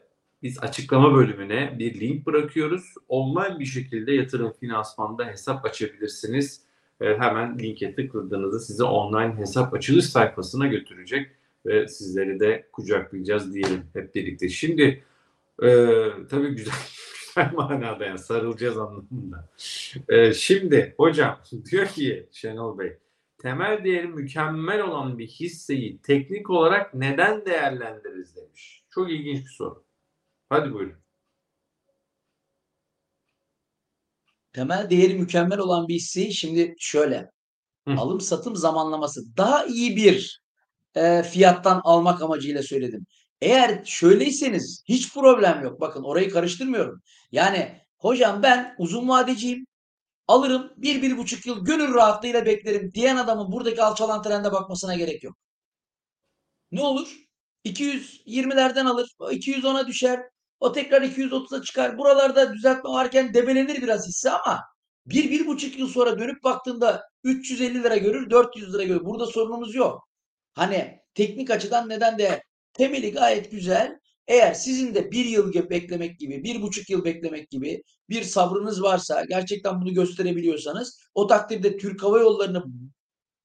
[0.42, 2.94] biz açıklama bölümüne bir link bırakıyoruz.
[3.08, 6.60] Online bir şekilde yatırım finansmanda hesap açabilirsiniz.
[7.00, 11.30] E, hemen linke tıkladığınızda sizi online hesap açılış sayfasına götürecek
[11.66, 14.48] ve sizleri de kucaklayacağız diyelim hep birlikte.
[14.48, 15.04] Şimdi
[15.62, 15.68] e,
[16.30, 16.74] tabii güzel,
[17.26, 19.48] güzel manada yani sarılacağız anlamında.
[20.08, 22.98] E, şimdi hocam diyor ki Şenol Bey
[23.38, 28.84] temel değeri mükemmel olan bir hisseyi teknik olarak neden değerlendiririz demiş.
[28.90, 29.84] Çok ilginç bir soru.
[30.48, 30.96] Hadi buyurun.
[34.52, 37.30] Temel değeri mükemmel olan bir hisseyi şimdi şöyle
[37.88, 37.94] Hı.
[37.94, 40.45] alım satım zamanlaması daha iyi bir
[40.96, 43.06] e, fiyattan almak amacıyla söyledim.
[43.40, 45.80] Eğer şöyleyseniz hiç problem yok.
[45.80, 47.02] Bakın orayı karıştırmıyorum.
[47.32, 49.66] Yani hocam ben uzun vadeciyim.
[50.28, 55.24] Alırım bir, bir buçuk yıl gönül rahatlığıyla beklerim diyen adamın buradaki alçalan trende bakmasına gerek
[55.24, 55.36] yok.
[56.72, 57.16] Ne olur?
[57.64, 59.10] 220'lerden alır.
[59.18, 60.20] o 210'a düşer.
[60.60, 61.98] O tekrar 230'a çıkar.
[61.98, 64.60] Buralarda düzeltme varken debelenir biraz hisse ama
[65.06, 69.04] bir, bir buçuk yıl sonra dönüp baktığında 350 lira görür, 400 lira görür.
[69.04, 70.05] Burada sorunumuz yok.
[70.56, 72.42] Hani teknik açıdan neden de
[72.72, 73.98] temeli gayet güzel.
[74.28, 79.24] Eğer sizin de bir yıl beklemek gibi, bir buçuk yıl beklemek gibi bir sabrınız varsa,
[79.24, 82.92] gerçekten bunu gösterebiliyorsanız o takdirde Türk Hava Yolları'nın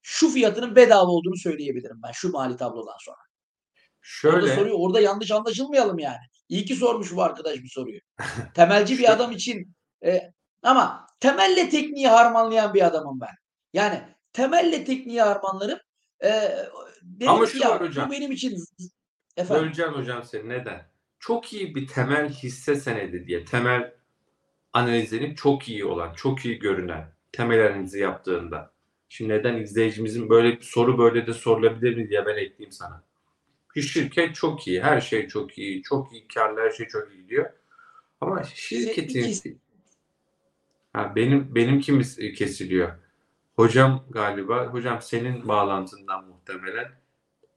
[0.02, 3.18] şu fiyatının bedava olduğunu söyleyebilirim ben şu mali tablodan sonra.
[4.26, 6.26] Orada Şöyle soruyu orada yanlış anlaşılmayalım yani.
[6.50, 8.00] İyi ki sormuş bu arkadaş bu soruyu.
[8.56, 10.32] Temelci bir adam için e,
[10.64, 13.36] ama temelle tekniği harmanlayan bir adamım ben.
[13.74, 14.02] Yani
[14.34, 15.80] temelle tekniği harmanlarım.
[16.24, 16.30] E,
[17.02, 18.10] dedim Ama şu ya, var hocam.
[18.10, 18.58] Bu benim için
[19.38, 19.64] efendim.
[19.64, 20.50] böleceğim hocam seni.
[20.50, 20.92] Neden?
[21.20, 23.94] Çok iyi bir temel hisse senedi diye temel
[24.74, 28.72] analizlerin çok iyi olan, çok iyi görünen temel analizi yaptığında.
[29.10, 33.04] Şimdi neden izleyicimizin böyle bir soru böyle de sorulabilir mi diye ben ekleyeyim sana.
[33.76, 37.22] Bir şirket çok iyi, her şey çok iyi, çok iyi karlı, her şey çok iyi
[37.22, 37.50] gidiyor.
[38.22, 39.62] Ama şirketin
[40.94, 42.92] ha, benim benimkimiz kesiliyor.
[43.56, 46.92] Hocam galiba, hocam senin bağlantından muhtemelen.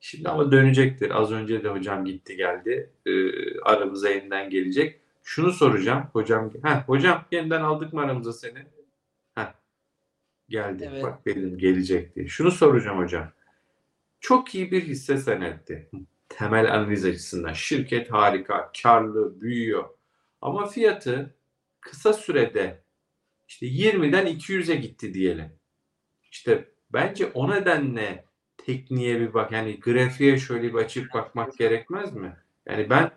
[0.01, 1.11] Şimdi ama dönecektir.
[1.21, 2.91] Az önce de hocam gitti geldi.
[3.07, 5.01] Ee, aramıza yeniden gelecek.
[5.23, 6.05] Şunu soracağım.
[6.13, 8.67] Hocam, ha hocam yeniden aldık mı aramıza seni?
[9.35, 9.55] Ha
[10.49, 10.89] geldi.
[10.93, 11.03] Evet.
[11.03, 12.29] Bak dedim gelecekti.
[12.29, 13.33] Şunu soracağım hocam.
[14.21, 15.91] Çok iyi bir hisse senetti.
[16.29, 17.53] Temel analiz açısından.
[17.53, 19.85] Şirket harika, karlı, büyüyor.
[20.41, 21.35] Ama fiyatı
[21.81, 22.85] kısa sürede
[23.49, 25.53] işte 20'den 200'e gitti diyelim.
[26.35, 28.25] İşte bence o nedenle
[28.57, 32.37] tekniğe bir bak yani grafiğe şöyle bir açıp bakmak gerekmez mi?
[32.67, 33.11] Yani ben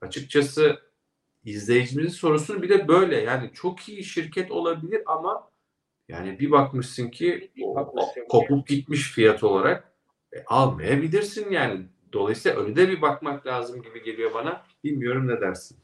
[0.00, 0.80] açıkçası
[1.44, 5.50] izleyicimizin sorusunu bir de böyle yani çok iyi şirket olabilir ama
[6.08, 7.74] yani bir bakmışsın ki o-
[8.28, 9.92] kopup gitmiş fiyat olarak
[10.32, 11.86] e, almayabilirsin yani.
[12.12, 14.66] Dolayısıyla öyle de bir bakmak lazım gibi geliyor bana.
[14.84, 15.78] Bilmiyorum ne dersin?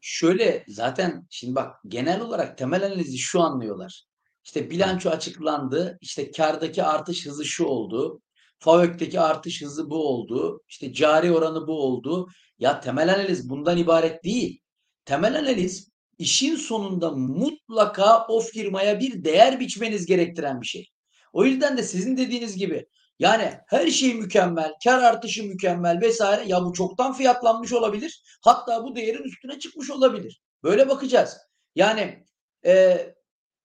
[0.00, 4.04] Şöyle zaten şimdi bak genel olarak temel analizi şu anlıyorlar.
[4.44, 5.98] İşte bilanço açıklandı.
[6.00, 8.20] işte kardaki artış hızı şu oldu.
[8.58, 10.60] FAVÖK'teki artış hızı bu oldu.
[10.68, 12.28] işte cari oranı bu oldu.
[12.58, 14.60] Ya temel analiz bundan ibaret değil.
[15.04, 15.88] Temel analiz
[16.18, 20.88] işin sonunda mutlaka o firmaya bir değer biçmeniz gerektiren bir şey.
[21.32, 22.86] O yüzden de sizin dediğiniz gibi
[23.18, 26.44] yani her şey mükemmel, kar artışı mükemmel vesaire.
[26.48, 28.22] Ya bu çoktan fiyatlanmış olabilir.
[28.42, 30.42] Hatta bu değerin üstüne çıkmış olabilir.
[30.62, 31.36] Böyle bakacağız.
[31.74, 32.24] Yani
[32.66, 32.98] e,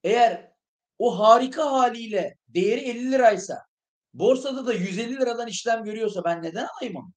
[0.04, 0.49] eğer
[1.00, 3.58] o harika haliyle değeri 50 liraysa
[4.14, 7.12] borsada da 150 liradan işlem görüyorsa ben neden alayım onu?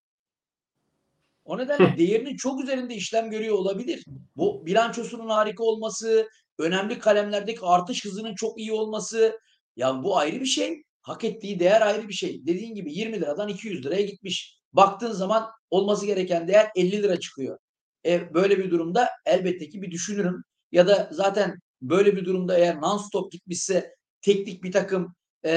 [1.44, 4.04] O nedenle değerinin çok üzerinde işlem görüyor olabilir.
[4.36, 6.28] Bu bilançosunun harika olması,
[6.58, 9.38] önemli kalemlerdeki artış hızının çok iyi olması
[9.76, 10.82] ya bu ayrı bir şey.
[11.02, 12.46] Hak ettiği değer ayrı bir şey.
[12.46, 14.58] Dediğin gibi 20 liradan 200 liraya gitmiş.
[14.72, 17.58] Baktığın zaman olması gereken değer 50 lira çıkıyor.
[18.06, 20.44] E, böyle bir durumda elbette ki bir düşünürüm.
[20.72, 25.14] Ya da zaten böyle bir durumda eğer non-stop gitmişse teknik bir takım
[25.44, 25.50] e,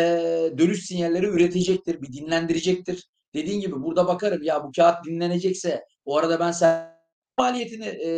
[0.58, 3.10] dönüş sinyalleri üretecektir, bir dinlendirecektir.
[3.34, 6.96] Dediğin gibi burada bakarım ya bu kağıt dinlenecekse o arada ben sen
[7.38, 8.10] maliyetini e,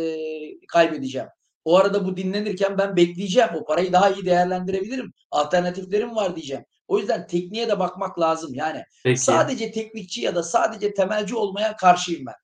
[0.68, 1.28] kaybedeceğim.
[1.64, 3.50] O arada bu dinlenirken ben bekleyeceğim.
[3.54, 5.12] O parayı daha iyi değerlendirebilirim.
[5.30, 6.64] Alternatiflerim var diyeceğim.
[6.88, 8.54] O yüzden tekniğe de bakmak lazım.
[8.54, 9.20] Yani Peki.
[9.20, 12.34] sadece teknikçi ya da sadece temelci olmaya karşıyım ben.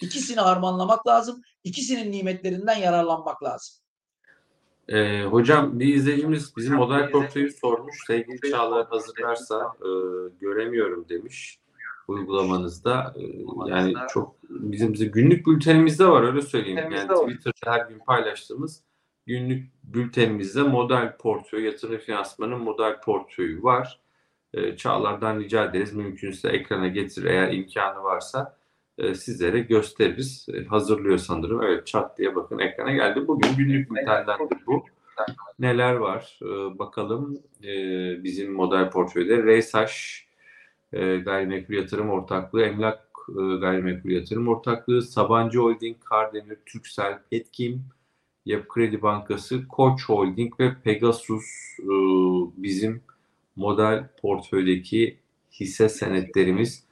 [0.00, 1.42] İkisini harmanlamak lazım.
[1.64, 3.81] İkisinin nimetlerinden yararlanmak lazım.
[4.88, 7.96] Ee, hocam bir izleyicimiz bizim model portföyü sormuş.
[8.06, 9.88] Sevgili Çağlar hazırlarsa e,
[10.40, 11.58] göremiyorum demiş
[12.08, 13.14] uygulamanızda.
[13.16, 13.22] E,
[13.70, 16.78] yani çok bizim, bizim günlük bültenimizde var öyle söyleyeyim.
[16.78, 16.96] Yani.
[16.96, 18.82] Twitter'da her gün paylaştığımız
[19.26, 24.00] günlük bültenimizde model portföy, yatırım finansmanın model portföyü var.
[24.54, 25.92] E, Çağlar'dan rica ederiz.
[25.92, 28.56] Mümkünse ekrana getir eğer imkanı varsa
[28.98, 30.46] e, sizlere gösteririz.
[30.54, 31.62] E, hazırlıyor sanırım.
[31.62, 33.28] Evet çat diye bakın ekrana geldi.
[33.28, 34.84] Bugün günlük bültendendir bu.
[35.58, 36.38] Neler var?
[36.42, 37.38] E, bakalım
[38.24, 40.26] bizim model portföyde Reysaş
[40.92, 47.84] e, Gayrimenkul Yatırım Ortaklığı, Emlak e, Gayrimenkul Yatırım Ortaklığı, Sabancı Holding, Kardemir, Türksel, Petkim,
[48.46, 51.44] Yapı Kredi Bankası, Koç Holding ve Pegasus
[52.56, 53.02] bizim
[53.56, 55.18] model portföydeki
[55.52, 56.86] hisse senetlerimiz.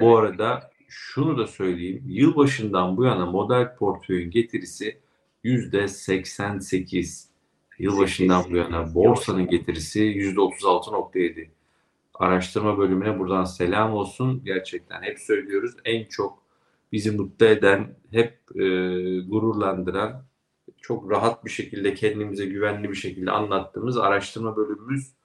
[0.00, 2.02] Bu arada şunu da söyleyeyim.
[2.06, 4.98] Yılbaşından bu yana model portföyün getirisi
[5.44, 7.26] %88.
[7.78, 11.48] Yılbaşından bu yana borsanın getirisi %36.7.
[12.14, 14.42] Araştırma bölümüne buradan selam olsun.
[14.44, 15.76] Gerçekten hep söylüyoruz.
[15.84, 16.42] En çok
[16.92, 18.64] bizi mutlu eden, hep e,
[19.20, 20.24] gururlandıran,
[20.80, 25.15] çok rahat bir şekilde kendimize güvenli bir şekilde anlattığımız araştırma bölümümüz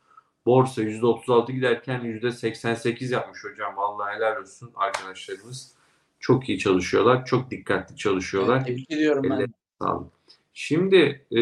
[0.46, 3.78] borsa %36 giderken %88 yapmış hocam.
[3.78, 5.72] Vallahi helal olsun arkadaşlarımız.
[6.20, 7.26] Çok iyi çalışıyorlar.
[7.26, 8.66] Çok dikkatli çalışıyorlar.
[8.66, 9.40] Tebrik ediyorum ben.
[9.40, 9.48] Elle-
[9.82, 10.12] Sağ olun.
[10.54, 11.42] Şimdi e,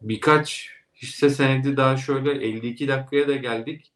[0.00, 3.92] birkaç hisse senedi daha şöyle 52 dakikaya da geldik.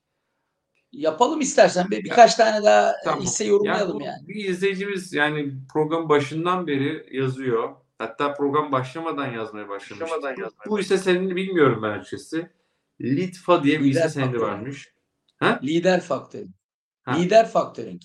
[0.93, 3.21] Yapalım istersen bir birkaç tane daha Tamam.
[3.21, 4.29] hisse yorumlayalım bu yani.
[4.29, 7.75] Bir izleyicimiz yani program başından beri yazıyor.
[7.99, 10.03] Hatta program başlamadan yazmaya başlamış.
[10.03, 12.51] Başlamadan yazmaya Bu hisse senedini bilmiyorum ben açıkçası.
[13.01, 14.95] Litfa diye bir Lider hisse senedi varmış.
[15.63, 16.49] Lider faktörü.
[17.03, 17.17] Ha.
[17.19, 18.01] Lider faktörün.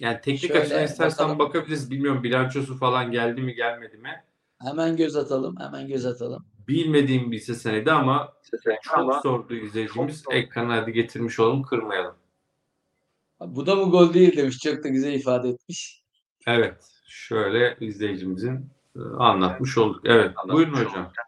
[0.00, 1.38] Yani teknik Şöyle açıdan istersen bakalım.
[1.38, 1.90] bakabiliriz.
[1.90, 4.24] Bilmiyorum bilançosu falan geldi mi gelmedi mi?
[4.58, 5.56] Hemen göz atalım.
[5.60, 6.46] Hemen göz atalım.
[6.68, 8.32] Bilmediğim bir hisse senedi ama
[8.64, 10.24] çok Ama sordu izleyicimiz.
[10.30, 12.14] Ekrana hadi getirmiş olalım kırmayalım.
[13.40, 14.58] Bu da mı gol değil demiş.
[14.58, 16.02] Çok da güzel ifade etmiş.
[16.46, 16.97] Evet.
[17.08, 20.00] Şöyle izleyicimizin e, anlatmış olduk.
[20.04, 20.32] Evet.
[20.36, 20.88] Anlatmış buyurun olduk.
[20.88, 21.12] hocam.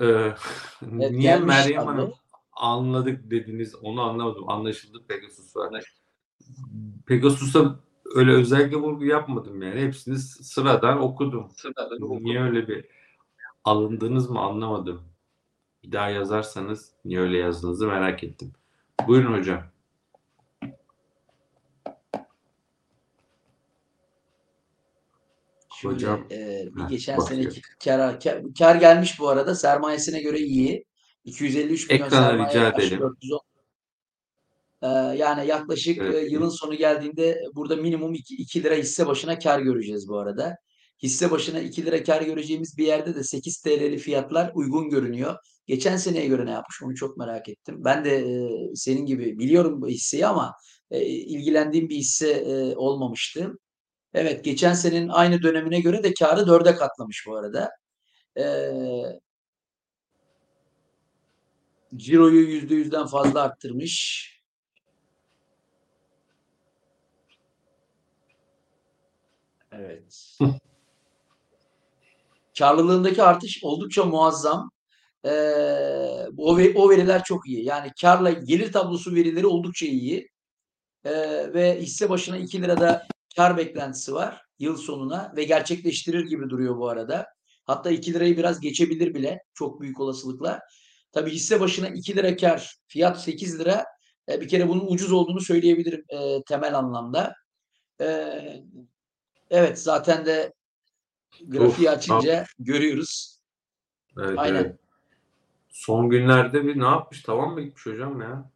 [0.00, 0.34] Ee,
[0.82, 1.86] niye gelmiş Meryem.
[1.86, 2.12] Hanım
[2.52, 4.48] anladık dediniz onu anlamadım.
[4.48, 5.94] Anlaşıldı Pegasus var.
[7.06, 7.76] Pegasus'a
[8.14, 9.80] öyle özellikle vurgu yapmadım yani.
[9.80, 11.50] Hepsini sıradan okudum.
[11.56, 12.84] sırada Niye öyle bir
[13.64, 15.02] alındınız mı anlamadım.
[15.82, 18.52] Bir daha yazarsanız niye öyle yazdığınızı merak ettim.
[19.06, 19.62] Buyurun hocam.
[25.80, 27.42] Şöyle, Hocam, e, bir geçen bakıyor.
[27.42, 29.54] seneki kar, kar, kar gelmiş bu arada.
[29.54, 30.84] Sermayesine göre iyi.
[31.24, 33.00] 253 milyon Ekrana sermaye rica edelim.
[33.00, 33.40] 410.
[34.82, 36.14] Ee, yani yaklaşık Evet.
[36.14, 40.56] e, yılın sonu geldiğinde burada minimum 2, 2 lira hisse başına kar göreceğiz bu arada.
[41.02, 45.36] Hisse başına 2 lira kar göreceğimiz bir yerde de 8 TL'li fiyatlar uygun görünüyor.
[45.66, 47.76] Geçen seneye göre ne yapmış onu çok merak ettim.
[47.84, 50.54] Ben de e, senin gibi biliyorum bu hisseyi ama
[50.90, 53.52] e, ilgilendiğim bir hisse e, olmamıştı.
[54.14, 57.70] Evet geçen senenin aynı dönemine göre de karı dörde katlamış bu arada.
[58.38, 58.72] Ee,
[61.96, 64.26] Ciro'yu yüzde yüzden fazla arttırmış.
[69.72, 70.38] Evet.
[72.58, 74.70] Karlılığındaki artış oldukça muazzam.
[75.24, 75.30] Ee,
[76.36, 77.64] o, o veriler çok iyi.
[77.64, 80.28] Yani karla gelir tablosu verileri oldukça iyi.
[81.04, 81.12] Ee,
[81.54, 83.06] ve hisse başına 2 lirada
[83.36, 87.26] kar beklentisi var yıl sonuna ve gerçekleştirir gibi duruyor bu arada.
[87.64, 90.60] Hatta 2 lirayı biraz geçebilir bile çok büyük olasılıkla.
[91.12, 93.84] Tabii hisse başına 2 lira kar, fiyat 8 lira.
[94.28, 97.34] E, bir kere bunun ucuz olduğunu söyleyebilirim e, temel anlamda.
[98.00, 98.30] E,
[99.50, 100.52] evet zaten de
[101.42, 103.38] grafiği Of, açınca görüyoruz.
[104.18, 104.64] Evet, Aynen.
[104.64, 104.76] evet.
[105.68, 107.22] Son günlerde bir ne yapmış?
[107.22, 108.50] Tamam mı gitmiş hocam ya?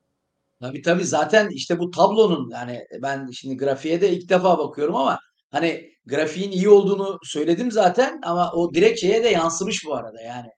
[0.65, 5.19] Tabii tabii zaten işte bu tablonun yani ben şimdi grafiğe de ilk defa bakıyorum ama
[5.51, 10.51] hani grafiğin iyi olduğunu söyledim zaten ama o direkt şeye de yansımış bu arada yani.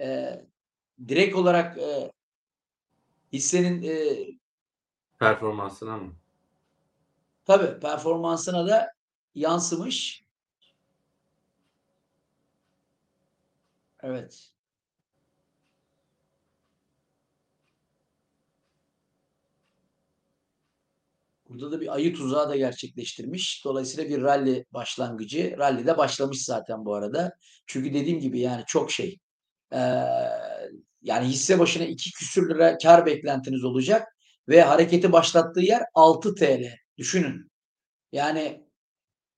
[0.00, 0.40] E,
[1.08, 2.12] direkt olarak e,
[3.32, 4.26] hissenin e,
[5.18, 6.12] Performansına mı?
[7.44, 8.88] tabii performansına da
[9.34, 10.24] yansımış.
[14.02, 14.51] Evet.
[21.52, 23.62] Burada da bir ayı tuzağı da gerçekleştirmiş.
[23.64, 25.54] Dolayısıyla bir rally başlangıcı.
[25.58, 27.36] Rally de başlamış zaten bu arada.
[27.66, 29.18] Çünkü dediğim gibi yani çok şey.
[29.72, 29.78] Ee,
[31.02, 34.08] yani hisse başına 2 küsür lira kar beklentiniz olacak
[34.48, 36.64] ve hareketi başlattığı yer 6 TL.
[36.98, 37.50] Düşünün.
[38.12, 38.66] Yani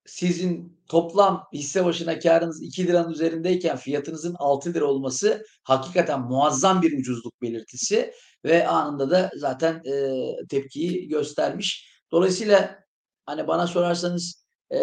[0.05, 6.99] sizin toplam hisse başına karınız 2 liranın üzerindeyken fiyatınızın 6 lira olması hakikaten muazzam bir
[6.99, 8.13] ucuzluk belirtisi
[8.45, 11.94] ve anında da zaten e, tepkiyi göstermiş.
[12.15, 12.83] Dolayısıyla
[13.25, 14.77] hani bana sorarsanız e,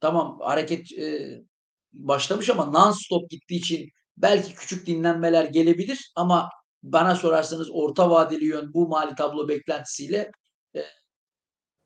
[0.00, 1.38] tamam hareket e,
[1.92, 6.50] başlamış ama non-stop gittiği için belki küçük dinlenmeler gelebilir ama
[6.82, 10.30] bana sorarsanız orta vadeli yön bu mali tablo beklentisiyle
[10.76, 10.80] e,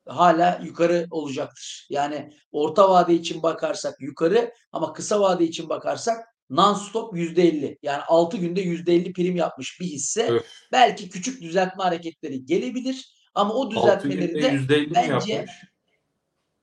[0.09, 1.87] hala yukarı olacaktır.
[1.91, 7.79] Yani orta vade için bakarsak yukarı ama kısa vade için bakarsak non-stop %50.
[7.83, 10.31] Yani 6 günde %50 prim yapmış bir hisse.
[10.31, 10.47] Öf.
[10.73, 15.55] Belki küçük düzeltme hareketleri gelebilir ama o 6 düzeltmeleri de %50 mi bence- yapmış?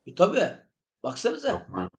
[0.07, 0.49] e, tabii
[1.03, 1.47] baksanıza.
[1.47, 1.89] Yapma.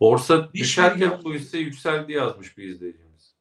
[0.00, 3.34] Borsa düşerken bu hisse yükseldi yazmış bir izleyicimiz.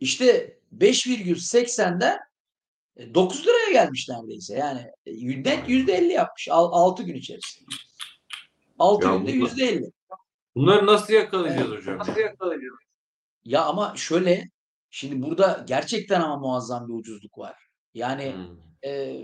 [0.00, 2.18] İşte 5,80'den
[2.96, 4.54] e, 9 liraya gelmiş neredeyse.
[4.54, 7.70] Yani e, net %50 yapmış 6 gün içerisinde.
[8.78, 9.90] 6 Ya günde bu- %50.
[10.54, 11.98] Bunları nasıl yakalayacağız hocam?
[11.98, 12.78] Nasıl yakalayacağız?
[13.44, 14.50] Ya ama şöyle
[14.90, 17.56] şimdi burada gerçekten ama muazzam bir ucuzluk var.
[17.94, 18.69] Yani Hmm.
[18.84, 19.22] E,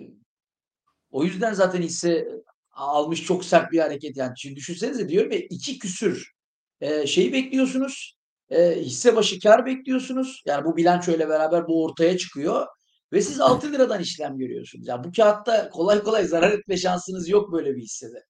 [1.10, 2.28] o yüzden zaten hisse
[2.72, 4.32] almış çok sert bir hareket yani.
[4.36, 6.32] Şimdi düşünsenize diyorum ya iki küsür
[6.80, 8.16] e, şeyi bekliyorsunuz.
[8.50, 10.42] E, hisse başı kar bekliyorsunuz.
[10.46, 12.66] Yani bu bilançoyla beraber bu ortaya çıkıyor.
[13.12, 14.88] Ve siz 6 liradan işlem görüyorsunuz.
[14.88, 18.24] Yani bu kağıtta kolay kolay zarar etme şansınız yok böyle bir hissede.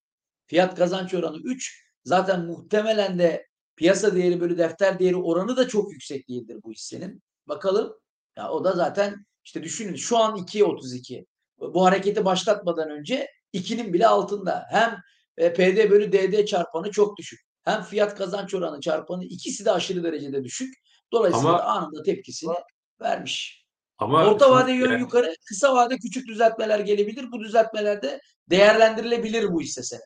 [0.47, 1.83] Fiyat kazanç oranı 3.
[2.05, 7.21] Zaten muhtemelen de piyasa değeri bölü defter değeri oranı da çok yüksek değildir bu hissenin.
[7.47, 7.93] Bakalım.
[8.37, 11.25] Ya o da zaten işte düşünün şu an 2.32.
[11.59, 14.65] Bu hareketi başlatmadan önce 2'nin bile altında.
[14.69, 14.97] Hem
[15.37, 17.39] e, PD bölü DD çarpanı çok düşük.
[17.63, 20.73] Hem fiyat kazanç oranı çarpanı ikisi de aşırı derecede düşük.
[21.11, 22.53] Dolayısıyla Ama- da anında tepkisini
[23.01, 23.65] vermiş.
[23.97, 27.31] Ama Orta vade yön yani- yukarı, kısa vade küçük düzeltmeler gelebilir.
[27.31, 28.19] Bu düzeltmelerde
[28.49, 30.05] değerlendirilebilir bu hisse senedi.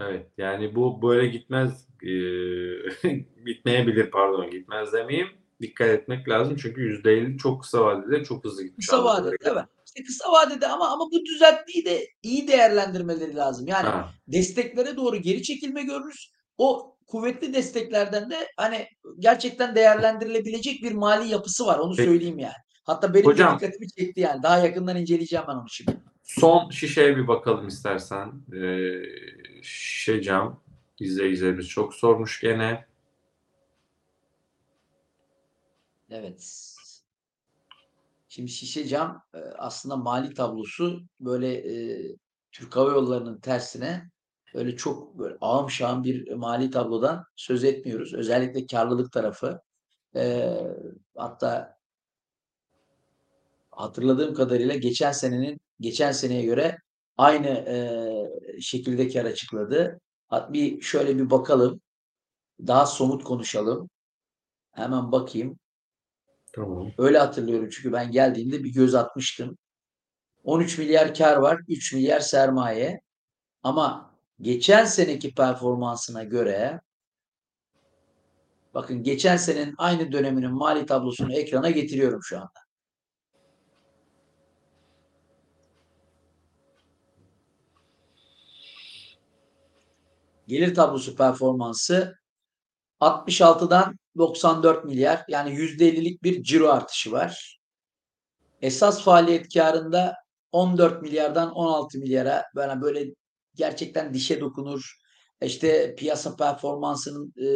[0.00, 2.78] Evet yani bu böyle gitmez eee,
[3.46, 5.28] gitmeyebilir pardon gitmez demeyeyim.
[5.60, 8.86] Dikkat etmek lazım çünkü %50 çok kısa vadede çok hızlı gitmiş.
[8.86, 9.64] Kısa vadede evet.
[9.86, 13.66] İşte kısa vadede ama ama bu düzeltmeyi de iyi değerlendirmeleri lazım.
[13.66, 16.32] Yani Ha, desteklere doğru geri çekilme görürüz.
[16.58, 18.86] O kuvvetli desteklerden de hani
[19.18, 21.78] gerçekten değerlendirilebilecek bir mali yapısı var.
[21.78, 22.08] Onu Peki.
[22.08, 22.54] söyleyeyim yani.
[22.84, 24.42] Hatta benim Hocam- dikkatimi çekti yani.
[24.42, 25.96] Daha yakından inceleyeceğim ben onu şimdi.
[26.22, 28.32] Son şişeye bir bakalım istersen.
[28.52, 29.02] Eee
[29.62, 30.62] şişe cam
[31.00, 32.84] izleyicilerimiz çok sormuş gene.
[36.10, 36.72] Evet.
[38.28, 42.16] Şimdi şişe cam e, aslında mali tablosu böyle e,
[42.52, 44.10] Türk Hava Yolları'nın tersine
[44.54, 48.14] böyle çok böyle ağım şağım bir mali tablodan söz etmiyoruz.
[48.14, 49.60] Özellikle karlılık tarafı.
[50.16, 50.52] E,
[51.16, 51.78] hatta
[53.70, 56.78] hatırladığım kadarıyla geçen senenin geçen seneye göre
[57.16, 60.00] aynı e, şekilde kar açıkladı.
[60.32, 61.80] Bir şöyle bir bakalım.
[62.66, 63.90] Daha somut konuşalım.
[64.72, 65.58] Hemen bakayım.
[66.56, 66.92] Tamam.
[66.98, 69.58] Öyle hatırlıyorum çünkü ben geldiğimde bir göz atmıştım.
[70.44, 73.00] 13 milyar kar var, 3 milyar sermaye.
[73.62, 76.80] Ama geçen seneki performansına göre
[78.74, 82.60] bakın geçen senenin aynı döneminin mali tablosunu ekrana getiriyorum şu anda.
[90.46, 92.14] Gelir tablosu performansı
[93.00, 97.58] 66'dan 94 milyar yani %50'lik bir ciro artışı var.
[98.62, 100.14] Esas faaliyet karında
[100.52, 103.14] 14 milyardan 16 milyara böyle böyle
[103.54, 104.96] gerçekten dişe dokunur
[105.42, 107.48] işte piyasa performansının e,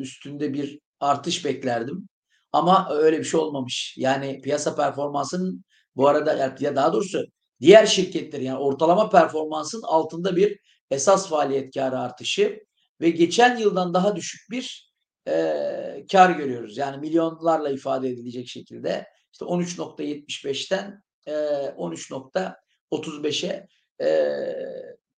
[0.00, 2.08] üstünde bir artış beklerdim.
[2.52, 3.94] Ama öyle bir şey olmamış.
[3.98, 5.64] Yani piyasa performansının
[5.96, 7.24] bu arada ya daha doğrusu
[7.60, 10.58] diğer şirketlerin yani ortalama performansın altında bir
[10.90, 12.60] esas faaliyet karı artışı
[13.00, 14.87] ve geçen yıldan daha düşük bir
[15.28, 16.76] e, kar görüyoruz.
[16.76, 23.66] Yani milyonlarla ifade edilecek şekilde işte 13.75'ten e, 13.35'e
[24.04, 24.08] e,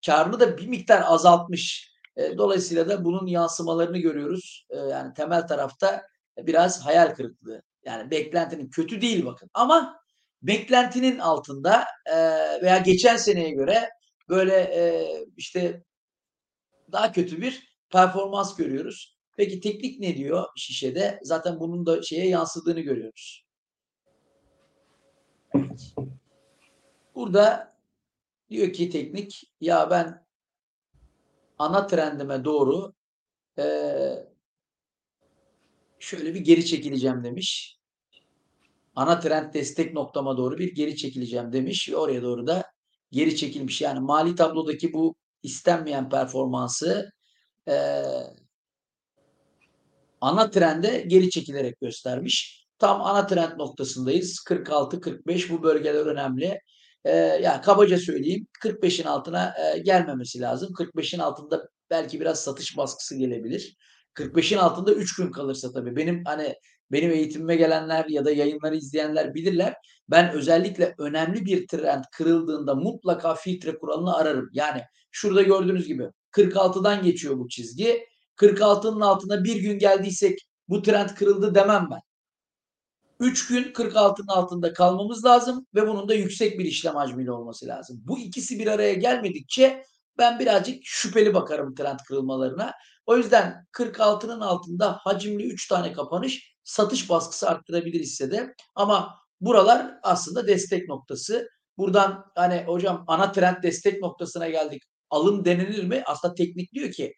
[0.07, 1.91] karını da bir miktar azaltmış.
[2.17, 4.67] E, dolayısıyla da bunun yansımalarını görüyoruz.
[4.71, 6.03] E, yani temel tarafta
[6.39, 7.63] biraz hayal kırıklığı.
[7.85, 10.01] Yani beklentinin kötü değil bakın ama
[10.43, 12.17] beklentinin altında e,
[12.63, 13.91] veya geçen seneye göre
[14.29, 15.07] böyle e,
[15.37, 15.85] işte
[16.93, 19.20] daha kötü bir performans görüyoruz.
[19.41, 21.21] Peki teknik ne diyor şişede?
[21.23, 23.45] Zaten bunun da şeye yansıdığını görüyoruz.
[27.15, 27.77] Burada
[28.51, 30.27] diyor ki teknik ya ben
[31.59, 32.95] ana trendime doğru
[33.59, 33.65] e,
[35.99, 37.79] şöyle bir geri çekileceğim demiş.
[38.95, 42.65] Ana trend destek noktama doğru bir geri çekileceğim demiş ve oraya doğru da
[43.11, 43.81] geri çekilmiş.
[43.83, 47.13] Yani mali tablodaki bu istenmeyen performansı
[47.69, 48.03] e,
[50.21, 52.67] ana trende geri çekilerek göstermiş.
[52.79, 54.45] Tam ana trend noktasındayız.
[54.49, 56.61] 46-45 bu bölgeler önemli.
[57.05, 60.73] E, yani kabaca söyleyeyim 45'in altına e, gelmemesi lazım.
[60.75, 63.77] 45'in altında belki biraz satış baskısı gelebilir.
[64.15, 66.55] 45'in altında 3 gün kalırsa tabii benim hani
[66.93, 69.75] benim eğitimime gelenler ya da yayınları izleyenler bilirler.
[70.09, 74.51] Ben özellikle önemli bir trend kırıldığında mutlaka filtre kuralını ararım.
[74.53, 78.07] Yani şurada gördüğünüz gibi 46'dan geçiyor bu çizgi.
[78.41, 80.39] 46'nın altına bir gün geldiysek
[80.69, 82.01] bu trend kırıldı demem ben.
[83.21, 88.01] 3 gün 46'nın altında kalmamız lazım ve bunun da yüksek bir işlem hacmiyle olması lazım.
[88.05, 89.85] Bu ikisi bir araya gelmedikçe
[90.19, 92.73] ben birazcık şüpheli bakarım trend kırılmalarına.
[93.07, 98.55] O yüzden 46'nın altında hacimli 3 tane kapanış satış baskısı arttırabilir hissede.
[98.75, 101.49] Ama buralar aslında destek noktası.
[101.79, 104.83] Buradan hani hocam ana trend destek noktasına geldik.
[105.11, 106.03] Alım denilir mi?
[106.07, 107.15] Aslında teknik diyor ki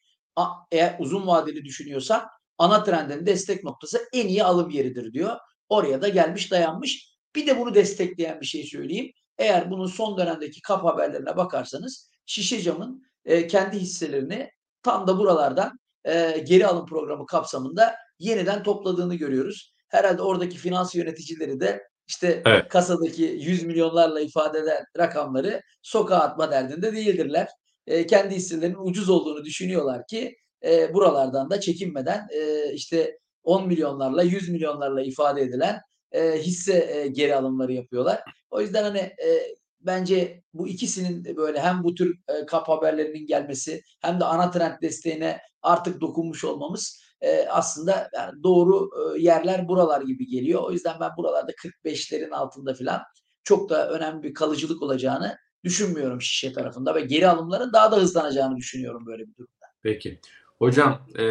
[0.71, 2.29] eğer uzun vadeli düşünüyorsan
[2.59, 5.37] ana trendin destek noktası en iyi alım yeridir diyor.
[5.69, 7.13] Oraya da gelmiş dayanmış.
[7.37, 9.13] Bir de bunu destekleyen bir şey söyleyeyim.
[9.39, 14.51] Eğer bunun son dönemdeki kap haberlerine bakarsanız şişe camın e, kendi hisselerini
[14.83, 19.75] tam da buralardan e, geri alım programı kapsamında yeniden topladığını görüyoruz.
[19.89, 22.69] Herhalde oradaki finans yöneticileri de işte evet.
[22.69, 27.49] kasadaki 100 milyonlarla ifade eden rakamları sokağa atma derdinde değildirler.
[27.87, 34.23] E, kendi hisselerinin ucuz olduğunu düşünüyorlar ki e, buralardan da çekinmeden e, işte 10 milyonlarla
[34.23, 35.81] 100 milyonlarla ifade edilen
[36.13, 38.21] e, hisse e, geri alımları yapıyorlar.
[38.51, 43.83] O yüzden hani e, bence bu ikisinin böyle hem bu tür e, kap haberlerinin gelmesi
[44.01, 50.01] hem de ana trend desteğine artık dokunmuş olmamız e, aslında yani doğru e, yerler buralar
[50.01, 50.63] gibi geliyor.
[50.63, 53.03] O yüzden ben buralarda 45'lerin altında falan
[53.45, 58.57] çok da önemli bir kalıcılık olacağını düşünmüyorum şişe tarafında ve geri alımların daha da hızlanacağını
[58.57, 59.67] düşünüyorum böyle bir durumda.
[59.83, 60.21] Peki.
[60.59, 61.25] Hocam e,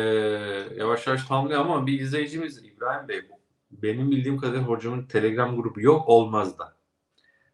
[0.77, 3.21] yavaş yavaş tamamlıyor ama bir izleyicimiz İbrahim Bey
[3.71, 6.75] benim bildiğim kadarıyla hocamın Telegram grubu yok olmaz da.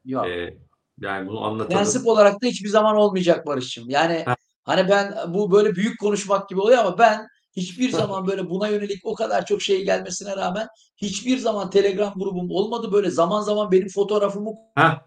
[0.06, 0.28] Yok.
[0.28, 0.58] E,
[1.02, 1.78] yani bunu anlatalım.
[1.78, 3.90] Prensip olarak da hiçbir zaman olmayacak Barış'cığım.
[3.90, 4.36] Yani Ha.
[4.64, 9.06] hani ben bu böyle büyük konuşmak gibi oluyor ama ben hiçbir zaman böyle buna yönelik
[9.06, 10.68] o kadar çok şey gelmesine rağmen
[10.98, 12.92] hiçbir zaman Telegram grubum olmadı.
[12.92, 15.02] Böyle zaman zaman benim fotoğrafımı Heh.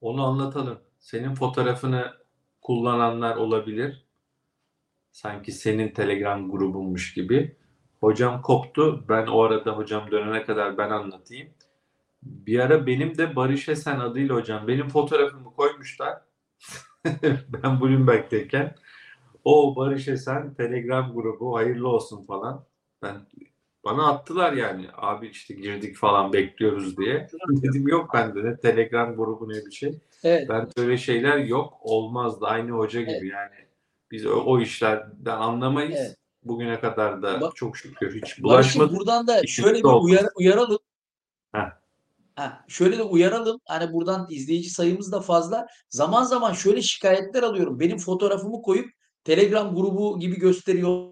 [0.00, 0.78] Onu anlatalım.
[0.98, 2.14] Senin fotoğrafını
[2.60, 4.06] kullananlar olabilir.
[5.12, 7.56] Sanki senin Telegram grubunmuş gibi.
[8.00, 9.04] Hocam koptu.
[9.08, 11.48] Ben o arada hocam dönene kadar ben anlatayım.
[12.22, 16.22] Bir ara benim de Barış Esen adıyla hocam benim fotoğrafımı koymuşlar.
[17.48, 18.74] ben Bloomberg'teyken.
[19.44, 22.64] O Barış Esen Telegram grubu hayırlı olsun falan.
[23.02, 23.26] Ben
[23.84, 24.86] bana attılar yani.
[24.96, 27.28] Abi işte girdik falan bekliyoruz diye.
[27.48, 29.98] Dedim yok bende ne Telegram grubu ne bir şey.
[30.24, 32.46] evet, Ben böyle şeyler yok olmazdı.
[32.46, 33.32] Aynı hoca gibi Evet.
[33.32, 33.54] yani.
[34.10, 36.00] Biz o, o işlerden anlamayız.
[36.00, 36.16] Evet.
[36.44, 38.98] Bugüne kadar da Ba- çok şükür hiç bulaşmadık.
[38.98, 40.78] buradan da şöyle bir uyar, uyaralım.
[41.52, 41.70] Heh.
[42.36, 43.60] Ha, şöyle de uyaralım.
[43.68, 45.66] Hani buradan izleyici sayımız da fazla.
[45.88, 47.80] Zaman zaman şöyle şikayetler alıyorum.
[47.80, 48.90] Benim fotoğrafımı koyup
[49.24, 51.08] Telegram grubu gibi gösteriyor.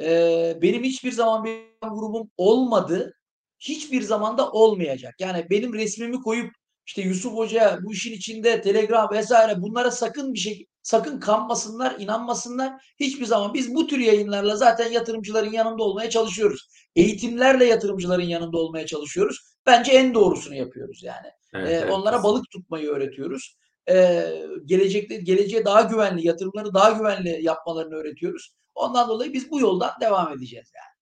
[0.00, 3.14] Ee, benim hiçbir zaman bir grubum olmadı.
[3.58, 5.14] Hiçbir zaman da olmayacak.
[5.18, 6.52] Yani benim resmimi koyup
[6.86, 12.72] işte Yusuf Hoca bu işin içinde Telegram vesaire bunlara sakın bir şey sakın kanmasınlar, inanmasınlar.
[13.00, 16.68] Hiçbir zaman biz bu tür yayınlarla zaten yatırımcıların yanında olmaya çalışıyoruz.
[16.96, 19.38] Eğitimlerle yatırımcıların yanında olmaya çalışıyoruz.
[19.66, 21.26] Bence en doğrusunu yapıyoruz yani.
[21.54, 23.56] Evet, Ee, evet, onlara balık tutmayı öğretiyoruz.
[23.90, 24.24] Ee,
[24.64, 28.54] gelecekte geleceğe daha güvenli, yatırımları daha güvenli yapmalarını öğretiyoruz.
[28.74, 30.94] Ondan dolayı biz bu yoldan devam edeceğiz yani.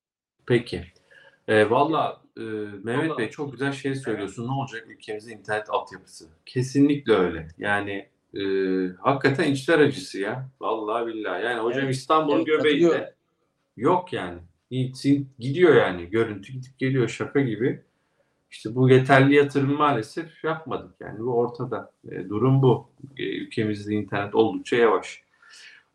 [0.46, 0.84] Peki.
[1.48, 2.40] E, Valla e,
[2.84, 4.48] Mehmet Bey çok güzel şey söylüyorsun.
[4.48, 6.28] Ne olacak ülkemizin internet altyapısı?
[6.46, 7.48] Kesinlikle öyle.
[7.58, 8.42] Yani e,
[9.00, 10.48] hakikaten içler acısı ya.
[10.60, 11.44] Vallahi billahi.
[11.44, 13.14] Yani hocam Evet, İstanbul'un evet, göbeğinde
[13.76, 14.38] yok yani.
[15.38, 16.06] Gidiyor yani.
[16.06, 17.82] Görüntü gidip geliyor şaka gibi.
[18.50, 20.94] İşte bu yeterli yatırım maalesef yapmadık.
[21.00, 21.92] Yani bu ortada.
[22.10, 22.88] E, durum bu.
[23.16, 25.22] E, ülkemizde internet oldukça yavaş.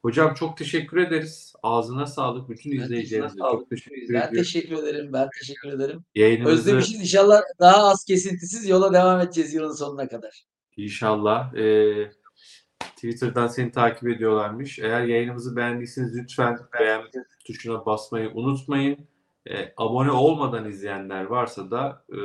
[0.03, 1.53] Hocam çok teşekkür ederiz.
[1.63, 2.49] Ağzına sağlık.
[2.49, 4.35] Bütün izleyicilerimize çok teşekkür Ben ediyorum.
[4.35, 5.13] teşekkür ederim.
[5.13, 6.03] Ben teşekkür ederim.
[6.15, 7.01] Yayınımızı Özlemişiz.
[7.01, 10.43] İnşallah daha az kesintisiz yola devam edeceğiz yılın sonuna kadar.
[10.77, 11.93] inşallah e,
[12.79, 14.79] Twitter'dan seni takip ediyorlarmış.
[14.79, 17.01] Eğer yayınımızı beğendiyseniz lütfen beğen
[17.45, 18.97] tuşuna basmayı unutmayın.
[19.49, 22.17] E, abone olmadan izleyenler varsa da e,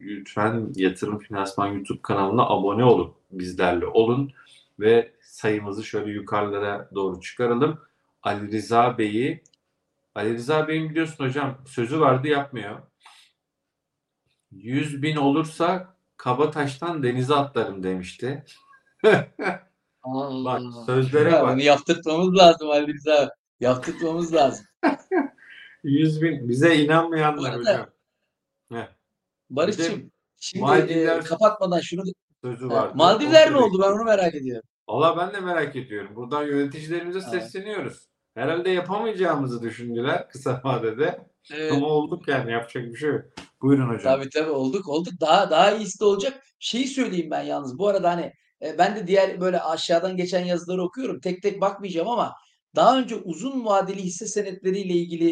[0.00, 3.14] lütfen Yatırım Finansman YouTube kanalına abone olun.
[3.30, 4.32] Bizlerle olun
[4.78, 7.80] ve sayımızı şöyle yukarılara doğru çıkaralım.
[8.22, 9.42] Ali Rıza Bey'i
[10.14, 12.82] Ali Rıza Bey'in biliyorsun hocam sözü vardı yapmıyor.
[14.52, 18.44] 100 bin olursa Kabataş'tan denize atlarım demişti.
[20.04, 21.52] Bak sözlere Ya bak.
[21.54, 23.30] Bunu yaptırtmamız lazım Ali Rıza.
[23.60, 24.66] Yaptırtmamız lazım.
[25.84, 27.74] 100 bin bize inanmayanlar Bu hocam.
[27.76, 27.92] arada-
[28.72, 28.88] Heh,
[29.50, 30.10] Barış'cığım
[30.40, 32.02] şimdi Maldivler- e, kapatmadan şunu
[32.44, 32.92] sözü vardı.
[32.94, 34.68] Maldivler ne oldu ben onu merak ediyorum.
[34.88, 36.16] Valla ben de merak ediyorum.
[36.16, 37.42] Buradan yöneticilerimize Evet.
[37.42, 38.08] sesleniyoruz.
[38.34, 41.26] Herhalde yapamayacağımızı düşündüler kısa vadede.
[41.54, 41.72] Evet.
[41.72, 43.22] Ama olduk yani yapacak bir şey yok.
[43.62, 44.02] Buyurun hocam.
[44.02, 45.12] Tabii tabii olduk olduk.
[45.20, 46.42] Daha daha iyisi de olacak.
[46.58, 47.78] Şeyi söyleyeyim ben yalnız.
[47.78, 48.32] Bu arada hani
[48.62, 51.20] e, ben de diğer böyle aşağıdan geçen yazıları okuyorum.
[51.20, 52.34] Tek tek bakmayacağım ama
[52.74, 55.30] daha önce uzun vadeli hisse senetleriyle ilgili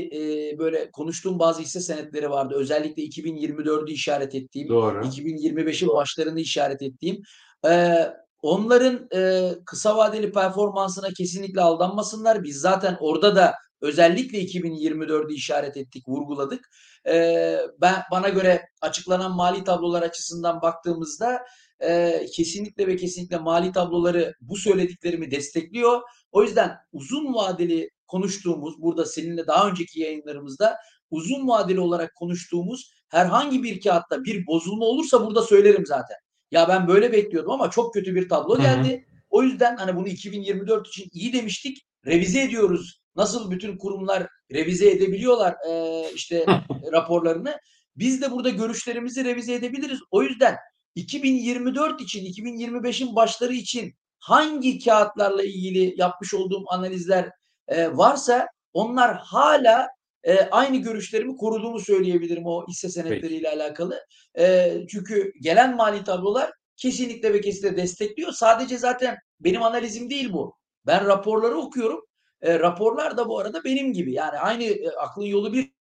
[0.53, 2.55] e, böyle konuştuğum bazı hisse senetleri vardı.
[2.57, 5.01] Özellikle 2024'ü işaret ettiğim, Doğru.
[5.01, 7.23] 2025'in başlarını işaret ettiğim.
[7.69, 7.97] E,
[8.43, 12.43] onların e, kısa vadeli performansına kesinlikle aldanmasınlar.
[12.43, 16.71] Biz zaten orada da özellikle 2024'ü işaret ettik, vurguladık.
[17.07, 21.45] Ee, ben bana göre açıklanan mali tablolar açısından baktığımızda
[21.83, 26.01] e, kesinlikle ve kesinlikle mali tabloları bu söylediklerimi destekliyor.
[26.33, 30.77] O yüzden uzun vadeli konuştuğumuz burada seninle daha önceki yayınlarımızda
[31.11, 36.17] uzun vadeli olarak konuştuğumuz herhangi bir kağıtta bir bozulma olursa burada söylerim zaten.
[36.51, 38.63] Ya ben böyle bekliyordum ama çok kötü bir tablo Hı hı.
[38.63, 39.07] geldi.
[39.31, 41.79] O yüzden hani bunu 2024 için iyi demiştik.
[42.07, 43.03] Revize ediyoruz.
[43.17, 46.47] Nasıl bütün kurumlar revize edebiliyorlar e, işte
[46.93, 47.59] raporlarını.
[47.97, 50.01] Biz de burada görüşlerimizi revize edebiliriz.
[50.11, 50.57] O yüzden
[50.95, 57.31] 2024 için, 2025'in başları için hangi kağıtlarla ilgili yapmış olduğum analizler
[57.69, 59.89] e, varsa onlar hala
[60.25, 64.07] e, aynı görüşlerimi koruduğumu söyleyebilirim o hisse senetleriyle alakalı.
[64.39, 68.33] E, çünkü gelen mali tablolar kesinlikle ve kesinlikle destekliyor.
[68.33, 70.57] Sadece zaten benim analizim değil bu.
[70.87, 72.01] Ben raporları okuyorum.
[72.43, 74.13] E, raporlar da bu arada benim gibi.
[74.13, 75.73] Yani aynı e, aklın yolu bir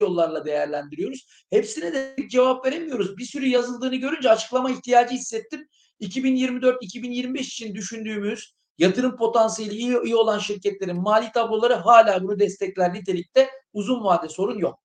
[0.00, 1.26] yollarla değerlendiriyoruz.
[1.50, 3.18] Hepsine de cevap veremiyoruz.
[3.18, 5.68] Bir sürü yazıldığını görünce açıklama ihtiyacı hissettim.
[6.00, 13.50] 2024-2025 için düşündüğümüz yatırım potansiyeli iyi, iyi olan şirketlerin mali tabloları hala bunu destekler nitelikte.
[13.72, 14.80] Uzun vade sorun yok.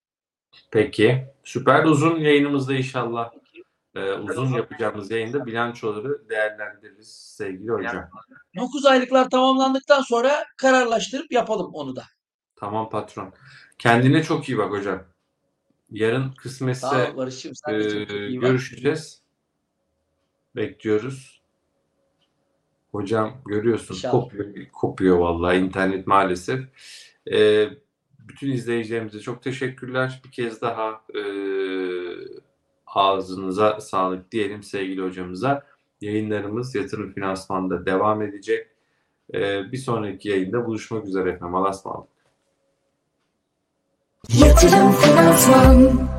[0.72, 1.28] Peki.
[1.44, 3.32] Süper uzun yayınımızda inşallah
[3.96, 8.10] e, uzun yapacağımız yayında bilançoları değerlendiririz sevgili hocam.
[8.58, 12.04] 9 aylıklar tamamlandıktan sonra kararlaştırıp yapalım onu da.
[12.60, 13.34] Tamam patron.
[13.78, 15.04] Kendine çok iyi bak hocam.
[15.92, 17.56] Yarın kısmetse Sağ ol Barış'ım.
[17.56, 18.48] Sen de çok, çok e, iyi bak.
[18.48, 19.22] görüşeceğiz.
[20.56, 21.42] Bekliyoruz.
[22.92, 24.12] Hocam görüyorsun İnşallah.
[24.12, 26.60] kopuyor, kopuyor vallahi internet maalesef.
[27.32, 27.68] E,
[28.20, 30.22] bütün izleyicilerimize çok teşekkürler.
[30.26, 31.22] Bir kez daha e,
[32.88, 35.66] ağzınıza sağlık diyelim sevgili hocamıza.
[36.02, 38.68] Yayınlarımız Yatırım Finansman'da devam edecek.
[39.34, 41.56] E, bir sonraki yayında buluşmak üzere efendim.
[41.56, 42.19] Allah'a ısmarladık.
[44.28, 46.10] Yatırım Finansman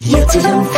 [0.00, 0.64] Yatırım